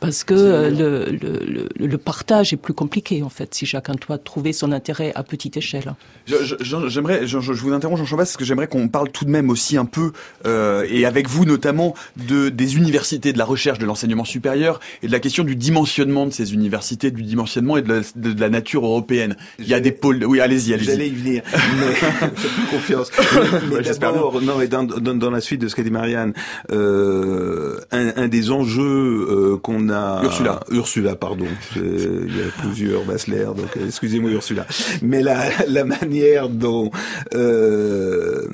[0.00, 4.18] parce que euh, le, le, le, partage est plus compliqué, en fait, si chacun doit
[4.18, 5.94] trouver son intérêt à petite échelle.
[6.26, 9.48] J'aimerais, je, je, vous interroge, Jean Chambas, parce que j'aimerais qu'on parle tout de même
[9.48, 10.10] aussi un peu,
[10.44, 15.06] euh, et avec vous notamment, de, des universités, de la recherche, de l'enseignement supérieur, et
[15.06, 18.40] de la question du dimensionnement de ces universités, du dimensionnement et de la, de, de
[18.40, 19.36] la nature européenne.
[19.60, 20.24] Il y a des pôles...
[20.24, 21.42] Oui, allez-y, allez-y venir.
[21.52, 22.28] Mais
[22.70, 23.10] confiance.
[23.70, 26.32] Mais, mais d'abord, non, et dans, dans, dans, la suite de ce qu'a dit Marianne,
[26.70, 30.22] euh, un, un, des enjeux euh, qu'on a.
[30.24, 30.60] Ursula.
[30.70, 31.46] Ursula, pardon.
[31.76, 34.66] Il y a plusieurs Bassler, donc euh, excusez-moi Ursula.
[35.02, 36.90] Mais la, la manière dont
[37.34, 38.46] euh,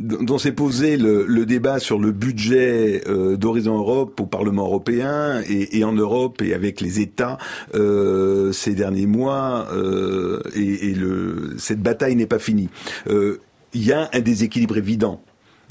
[0.00, 5.84] dont s'est posé le, débat sur le budget euh, d'Horizon Europe au Parlement européen et,
[5.84, 7.38] en Europe et avec les États
[7.74, 12.68] euh, ces derniers mois euh, et, et le, cette bataille n'est pas finie.
[13.08, 15.20] Il y a un déséquilibre évident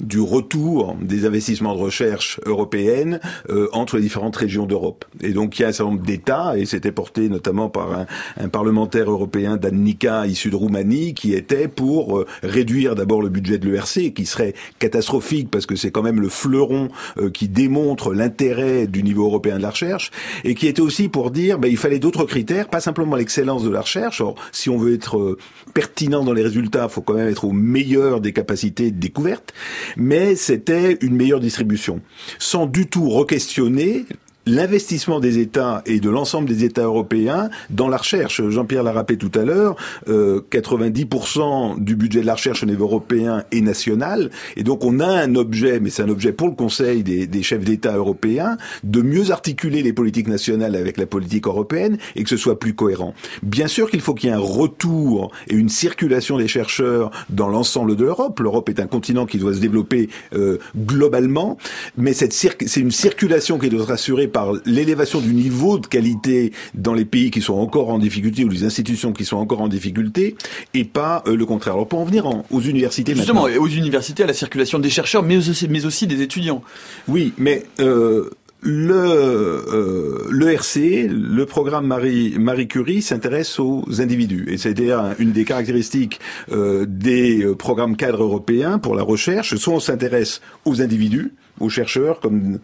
[0.00, 5.04] du retour des investissements de recherche européennes euh, entre les différentes régions d'Europe.
[5.22, 8.06] Et donc il y a un certain nombre d'États, et c'était porté notamment par un,
[8.38, 13.58] un parlementaire européen d'Annika, issu de Roumanie, qui était pour euh, réduire d'abord le budget
[13.58, 16.88] de l'ERC, qui serait catastrophique parce que c'est quand même le fleuron
[17.18, 20.10] euh, qui démontre l'intérêt du niveau européen de la recherche,
[20.44, 23.70] et qui était aussi pour dire ben, il fallait d'autres critères, pas simplement l'excellence de
[23.70, 24.20] la recherche.
[24.20, 25.36] Or, si on veut être
[25.74, 29.52] pertinent dans les résultats, il faut quand même être au meilleur des capacités de découverte
[29.96, 32.00] mais c'était une meilleure distribution,
[32.38, 34.04] sans du tout re-questionner
[34.46, 38.42] l'investissement des États et de l'ensemble des États européens dans la recherche.
[38.48, 39.76] Jean-Pierre l'a rappelé tout à l'heure,
[40.08, 45.00] euh, 90% du budget de la recherche au niveau européen est national, et donc on
[45.00, 48.56] a un objet, mais c'est un objet pour le Conseil des, des chefs d'État européens,
[48.84, 52.74] de mieux articuler les politiques nationales avec la politique européenne et que ce soit plus
[52.74, 53.14] cohérent.
[53.42, 57.48] Bien sûr qu'il faut qu'il y ait un retour et une circulation des chercheurs dans
[57.48, 58.40] l'ensemble de l'Europe.
[58.40, 61.58] L'Europe est un continent qui doit se développer euh, globalement,
[61.96, 66.52] mais cette c'est une circulation qui doit être assurée par l'élévation du niveau de qualité
[66.74, 69.68] dans les pays qui sont encore en difficulté ou les institutions qui sont encore en
[69.68, 70.36] difficulté
[70.74, 71.74] et pas euh, le contraire.
[71.74, 75.36] Alors pour en venir aux universités Justement, aux universités, à la circulation des chercheurs, mais
[75.36, 76.62] aussi, mais aussi des étudiants.
[77.08, 78.30] Oui, mais euh,
[78.62, 84.46] le euh, l'ERC, le programme Marie, Marie Curie, s'intéresse aux individus.
[84.48, 86.20] Et c'était une des caractéristiques
[86.52, 89.56] euh, des euh, programmes cadres européens pour la recherche.
[89.56, 92.58] Soit on s'intéresse aux individus, aux chercheurs, comme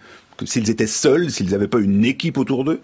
[0.44, 2.80] s'ils étaient seuls, s'ils n'avaient pas une équipe autour d'eux,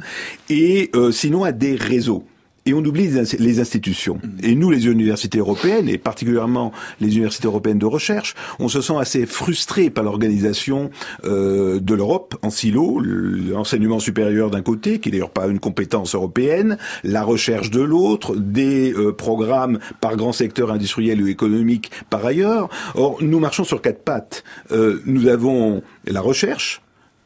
[0.50, 2.24] et euh, sinon à des réseaux.
[2.64, 4.20] Et on oublie les institutions.
[4.22, 4.44] Mm.
[4.44, 8.94] Et nous, les universités européennes, et particulièrement les universités européennes de recherche, on se sent
[8.98, 10.90] assez frustrés par l'organisation
[11.24, 16.14] euh, de l'Europe en silo, l'enseignement supérieur d'un côté, qui n'est d'ailleurs pas une compétence
[16.14, 22.24] européenne, la recherche de l'autre, des euh, programmes par grand secteur industriel ou économique par
[22.24, 22.68] ailleurs.
[22.94, 24.44] Or, nous marchons sur quatre pattes.
[24.70, 26.80] Euh, nous avons la recherche,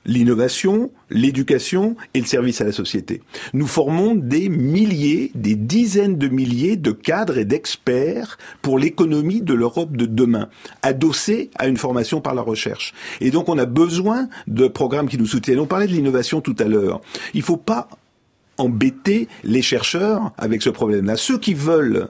[0.07, 3.23] l'innovation, l'éducation et le service à la société.
[3.53, 9.53] Nous formons des milliers, des dizaines de milliers de cadres et d'experts pour l'économie de
[9.53, 10.49] l'Europe de demain,
[10.83, 12.95] adossés à une formation par la recherche.
[13.21, 15.61] Et donc on a besoin de programmes qui nous soutiennent.
[15.61, 17.01] On parlait de l'innovation tout à l'heure.
[17.35, 17.89] Il ne faut pas
[18.59, 21.17] embêter les chercheurs avec ce problème-là.
[21.17, 22.09] Ceux qui veulent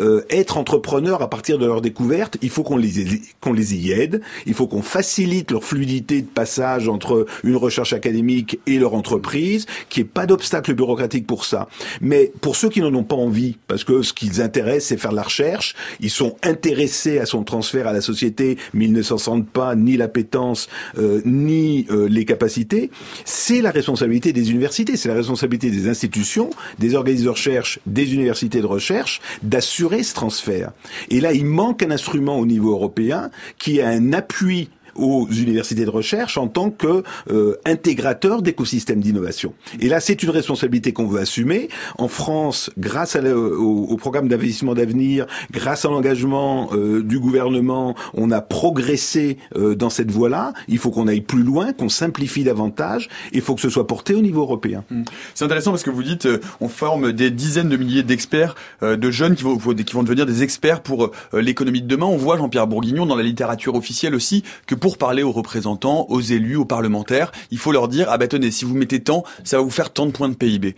[0.00, 3.92] euh, être entrepreneurs à partir de leur découverte, il faut qu'on les, qu'on les y
[3.92, 8.94] aide, il faut qu'on facilite leur fluidité de passage entre une recherche académique et leur
[8.94, 11.68] entreprise, qu'il n'y ait pas d'obstacle bureaucratique pour ça.
[12.00, 15.10] Mais pour ceux qui n'en ont pas envie, parce que ce qu'ils intéresse, c'est faire
[15.12, 19.02] de la recherche, ils sont intéressés à son transfert à la société, mais ils ne
[19.02, 20.68] s'en sentent pas ni l'appétence,
[20.98, 22.90] euh, ni euh, les capacités,
[23.24, 28.14] c'est la responsabilité des universités, c'est la responsabilité des institutions, des organismes de recherche, des
[28.14, 30.72] universités de recherche, d'assurer ce transfert.
[31.10, 35.84] Et là, il manque un instrument au niveau européen qui a un appui aux universités
[35.84, 39.54] de recherche en tant que euh, intégrateur d'écosystèmes d'innovation.
[39.80, 41.68] Et là, c'est une responsabilité qu'on veut assumer.
[41.98, 47.94] En France, grâce à au, au, programme d'investissement d'avenir, grâce à l'engagement euh, du gouvernement,
[48.14, 50.52] on a progressé euh, dans cette voie-là.
[50.68, 53.08] Il faut qu'on aille plus loin, qu'on simplifie davantage.
[53.32, 54.84] Il faut que ce soit porté au niveau européen.
[54.90, 55.02] Mmh.
[55.34, 58.96] C'est intéressant parce que vous dites, euh, on forme des dizaines de milliers d'experts, euh,
[58.96, 62.06] de jeunes qui vont, qui vont devenir des experts pour euh, l'économie de demain.
[62.06, 66.20] On voit Jean-Pierre Bourguignon dans la littérature officielle aussi que pour parler aux représentants, aux
[66.20, 69.56] élus, aux parlementaires, il faut leur dire ah ben tenez, si vous mettez tant, ça
[69.56, 70.76] va vous faire tant de points de PIB.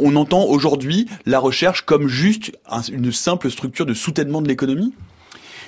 [0.00, 2.52] on entend aujourd'hui la recherche comme juste
[2.92, 4.92] une simple structure de soutènement de l'économie?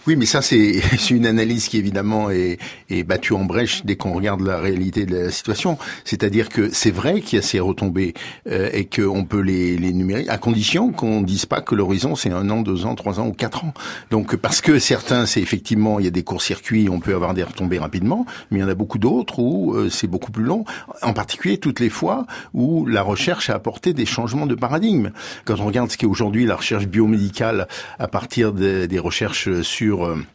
[0.07, 2.59] Oui, mais ça, c'est une analyse qui, évidemment, est,
[2.91, 5.79] est battue en brèche dès qu'on regarde la réalité de la situation.
[6.05, 8.13] C'est-à-dire que c'est vrai qu'il y a ces retombées
[8.51, 12.17] euh, et qu'on peut les, les numérer, à condition qu'on ne dise pas que l'horizon,
[12.17, 13.73] c'est un an, deux ans, trois ans ou quatre ans.
[14.11, 17.43] Donc, parce que certains, c'est effectivement, il y a des courts-circuits, on peut avoir des
[17.43, 20.65] retombées rapidement, mais il y en a beaucoup d'autres où euh, c'est beaucoup plus long,
[21.01, 25.11] en particulier toutes les fois où la recherche a apporté des changements de paradigme.
[25.47, 30.34] Quand on regarde ce qu'est aujourd'hui la recherche biomédicale à partir des recherches sur sur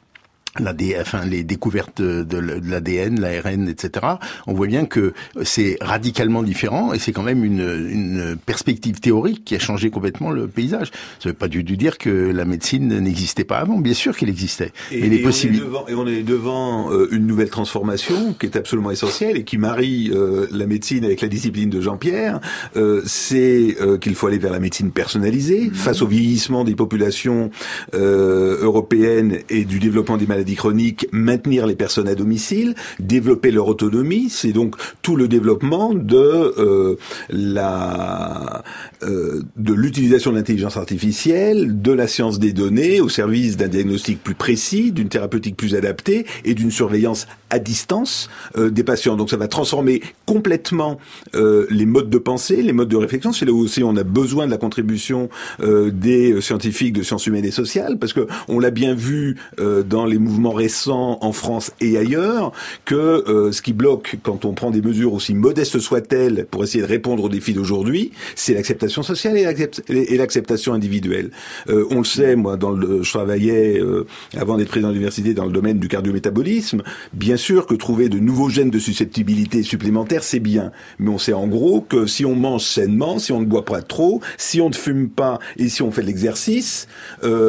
[0.57, 4.05] la enfin, les découvertes de, l'ADN, l'ARN, etc.,
[4.47, 9.45] on voit bien que c'est radicalement différent et c'est quand même une, une, perspective théorique
[9.45, 10.91] qui a changé complètement le paysage.
[11.19, 13.79] Ça ne veut pas du tout dire que la médecine n'existait pas avant.
[13.79, 14.71] Bien sûr qu'elle existait.
[14.91, 15.65] Et, les possibilités.
[15.87, 20.11] Et on est devant euh, une nouvelle transformation qui est absolument essentielle et qui marie
[20.13, 22.39] euh, la médecine avec la discipline de Jean-Pierre.
[22.75, 25.73] Euh, c'est qu'il faut aller vers la médecine personnalisée mmh.
[25.73, 27.49] face au vieillissement des populations
[27.93, 34.29] européennes et du développement des maladies chroniques, maintenir les personnes à domicile, développer leur autonomie,
[34.29, 36.95] c'est donc tout le développement de euh,
[37.29, 38.63] la
[39.03, 44.23] euh, de l'utilisation de l'intelligence artificielle, de la science des données au service d'un diagnostic
[44.23, 49.15] plus précis, d'une thérapeutique plus adaptée et d'une surveillance à distance euh, des patients.
[49.15, 50.99] Donc ça va transformer complètement
[51.33, 53.31] les modes de pensée, les modes de réflexion.
[53.31, 55.29] C'est là aussi on a besoin de la contribution
[55.59, 60.17] des scientifiques de sciences humaines et sociales parce que on l'a bien vu dans les
[60.53, 62.51] récents en France et ailleurs
[62.85, 66.83] que euh, ce qui bloque quand on prend des mesures aussi modestes soient-elles pour essayer
[66.83, 71.31] de répondre aux défis d'aujourd'hui, c'est l'acceptation sociale et l'acceptation individuelle.
[71.69, 74.05] Euh, on le sait, moi, dans le, je travaillais euh,
[74.37, 76.83] avant d'être président d'université dans le domaine du cardiométabolisme.
[77.13, 81.33] Bien sûr que trouver de nouveaux gènes de susceptibilité supplémentaires, c'est bien, mais on sait
[81.33, 84.69] en gros que si on mange sainement, si on ne boit pas trop, si on
[84.69, 86.87] ne fume pas et si on fait de l'exercice,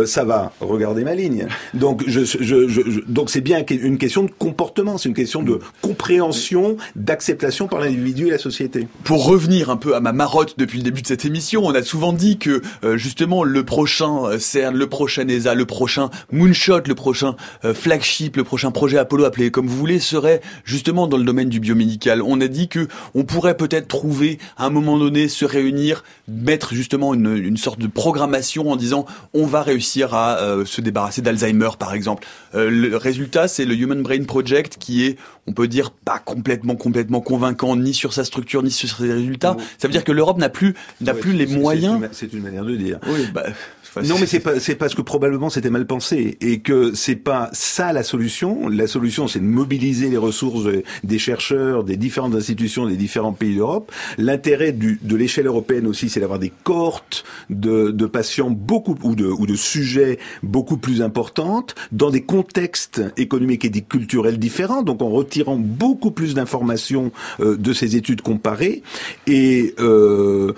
[0.06, 0.52] ça va.
[0.60, 1.46] Regardez ma ligne.
[1.74, 2.68] Donc je, je,
[3.06, 8.28] donc c'est bien une question de comportement, c'est une question de compréhension, d'acceptation par l'individu
[8.28, 8.86] et la société.
[9.04, 11.82] Pour revenir un peu à ma marotte depuis le début de cette émission, on a
[11.82, 16.82] souvent dit que euh, justement le prochain euh, CERN, le prochain ESA, le prochain Moonshot,
[16.86, 21.16] le prochain euh, flagship, le prochain projet Apollo, appelé comme vous voulez, serait justement dans
[21.16, 22.22] le domaine du biomédical.
[22.22, 26.74] On a dit que on pourrait peut-être trouver à un moment donné se réunir, mettre
[26.74, 31.94] justement une sorte de programmation en disant on va réussir à se débarrasser d'Alzheimer par
[31.94, 32.26] exemple
[32.68, 37.20] le résultat, c'est le Human Brain Project qui est, on peut dire, pas complètement, complètement
[37.20, 39.56] convaincant ni sur sa structure ni sur ses résultats.
[39.78, 42.00] Ça veut dire que l'Europe n'a plus, n'a plus les moyens.
[42.12, 42.98] C'est une, manière de dire.
[43.06, 43.44] Oui, bah,
[43.96, 47.48] non, mais c'est pas, c'est parce que probablement c'était mal pensé et que c'est pas
[47.52, 48.68] ça la solution.
[48.68, 50.68] La solution, c'est de mobiliser les ressources
[51.04, 53.92] des chercheurs, des différentes institutions des différents pays d'Europe.
[54.18, 59.26] L'intérêt de l'échelle européenne aussi, c'est d'avoir des cohortes de, de patients beaucoup ou de,
[59.26, 64.82] ou de sujets beaucoup plus importantes dans des contextes économiques et culturels différents.
[64.82, 68.82] Donc en retirant beaucoup plus d'informations euh, de ces études comparées
[69.26, 70.54] et euh,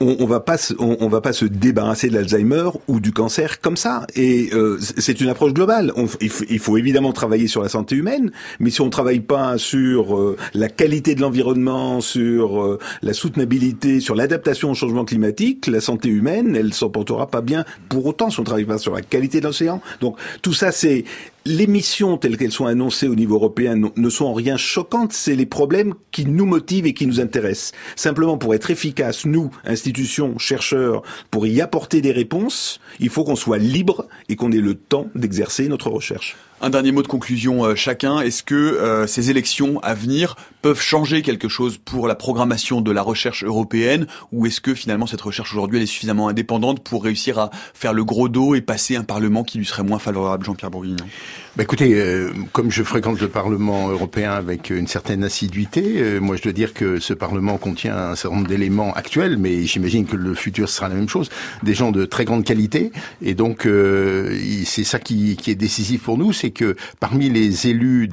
[0.00, 3.76] on, on va pas on, va pas se débarrasser de l'Alzheimer ou du cancer comme
[3.76, 4.06] ça.
[4.14, 5.92] Et euh, c'est une approche globale.
[6.20, 10.36] il, faut, évidemment travailler sur la santé humaine, mais si on travaille pas sur euh,
[10.54, 16.08] la qualité de l'environnement, sur euh, la soutenabilité, sur l'adaptation au changement climatique, la santé
[16.08, 19.40] humaine, elle s'en portera pas bien pour autant si on travaille pas sur la qualité
[19.40, 19.80] de l'océan.
[20.00, 21.04] Donc tout ça, c'est
[21.46, 25.34] les missions telles qu'elles sont annoncées au niveau européen ne sont en rien choquantes, c'est
[25.34, 27.72] les problèmes qui nous motivent et qui nous intéressent.
[27.96, 33.36] Simplement, pour être efficace, nous, institutions, chercheurs, pour y apporter des réponses, il faut qu'on
[33.36, 36.36] soit libre et qu'on ait le temps d'exercer notre recherche.
[36.60, 38.20] Un dernier mot de conclusion euh, chacun.
[38.20, 42.90] Est-ce que euh, ces élections à venir peuvent changer quelque chose pour la programmation de
[42.90, 47.04] la recherche européenne ou est-ce que finalement cette recherche aujourd'hui elle est suffisamment indépendante pour
[47.04, 50.46] réussir à faire le gros dos et passer un Parlement qui lui serait moins favorable,
[50.46, 51.04] Jean-Pierre Bourguignon?
[51.56, 56.42] Bah écoutez, euh, comme je fréquente le Parlement européen avec une certaine assiduité, moi je
[56.42, 60.34] dois dire que ce Parlement contient un certain nombre d'éléments actuels, mais j'imagine que le
[60.34, 61.28] futur sera la même chose,
[61.62, 62.90] des gens de très grande qualité,
[63.20, 63.68] et donc
[64.64, 68.10] c'est ça qui, qui est décisif pour nous, c'est que parmi les élus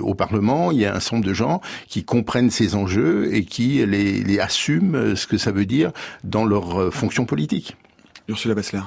[0.00, 3.84] au Parlement, il y a un certain de gens qui comprennent ces enjeux et qui
[3.84, 5.92] les, les assument ce que ça veut dire
[6.24, 7.76] dans leur fonction politique.
[8.28, 8.80] Ursula Bessler.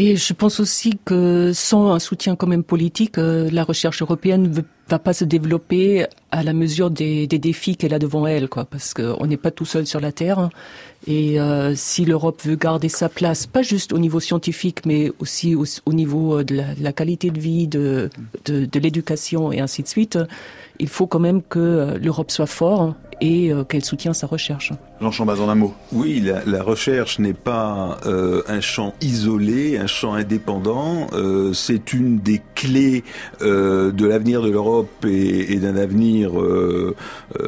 [0.00, 4.60] Et je pense aussi que sans un soutien quand même politique, la recherche européenne ne
[4.88, 8.94] va pas se développer à la mesure des, défis qu'elle a devant elle, quoi, parce
[8.94, 10.50] qu'on n'est pas tout seul sur la Terre.
[11.08, 15.56] Et euh, si l'Europe veut garder sa place, pas juste au niveau scientifique, mais aussi
[15.56, 18.08] au, au niveau de la, de la, qualité de vie, de,
[18.44, 20.16] de, l'éducation et ainsi de suite,
[20.78, 24.72] il faut quand même que l'Europe soit forte et euh, qu'elle soutient sa recherche.
[25.00, 25.74] Jean Chambaz, en un mot.
[25.92, 31.06] Oui, la, la recherche n'est pas euh, un champ isolé, un champ indépendant.
[31.12, 33.04] Euh, c'est une des clés
[33.40, 36.96] euh, de l'avenir de l'Europe et, et d'un avenir euh,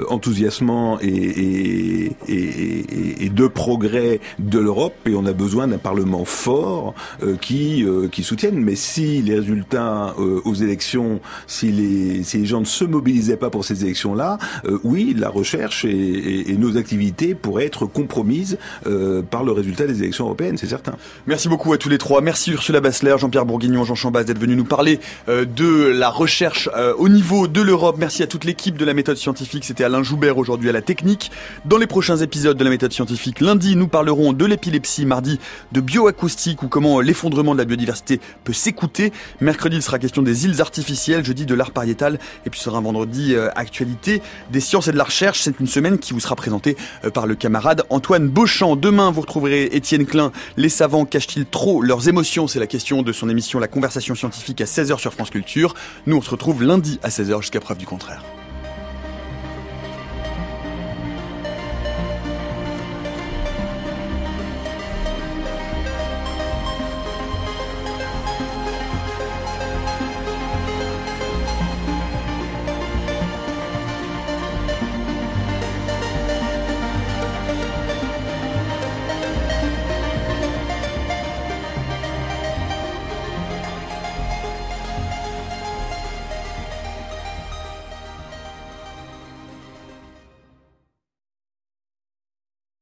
[0.08, 4.94] enthousiasmant et, et, et, de progrès de l'Europe.
[5.06, 6.94] Et on a besoin d'un Parlement fort
[7.40, 8.60] qui, qui soutienne.
[8.60, 13.50] Mais si les résultats aux élections, si les, si les gens ne se mobilisaient pas
[13.50, 14.38] pour ces élections-là,
[14.84, 20.24] oui, la recherche et, nos activités pourraient être compromises euh, par le résultat des élections
[20.24, 20.94] européennes, c'est certain.
[21.26, 22.20] Merci beaucoup à tous les trois.
[22.20, 26.68] Merci Ursula Bassler, Jean-Pierre Bourguignon, Jean Chambas d'être venus nous parler euh, de la recherche
[26.76, 27.96] euh, au niveau de l'Europe.
[27.98, 29.64] Merci à toute l'équipe de la méthode scientifique.
[29.64, 31.30] C'était Alain Joubert aujourd'hui à la technique.
[31.64, 35.38] Dans les prochains épisodes de la méthode scientifique, lundi, nous parlerons de l'épilepsie, mardi
[35.72, 39.12] de bioacoustique ou comment l'effondrement de la biodiversité peut s'écouter.
[39.40, 43.34] Mercredi, il sera question des îles artificielles, jeudi de l'art pariétal et puis sera vendredi
[43.54, 46.76] actualité des sciences et de la recherche c'est une semaine qui vous sera présentée
[47.14, 48.76] par le camarade Antoine Beauchamp.
[48.76, 50.32] Demain, vous retrouverez Étienne Klein.
[50.56, 52.48] Les savants cachent-ils trop leurs émotions?
[52.48, 55.74] C'est la question de son émission La conversation scientifique à 16h sur France Culture.
[56.06, 58.20] Nous, on se retrouve lundi à 16h jusqu'à preuve du contraire.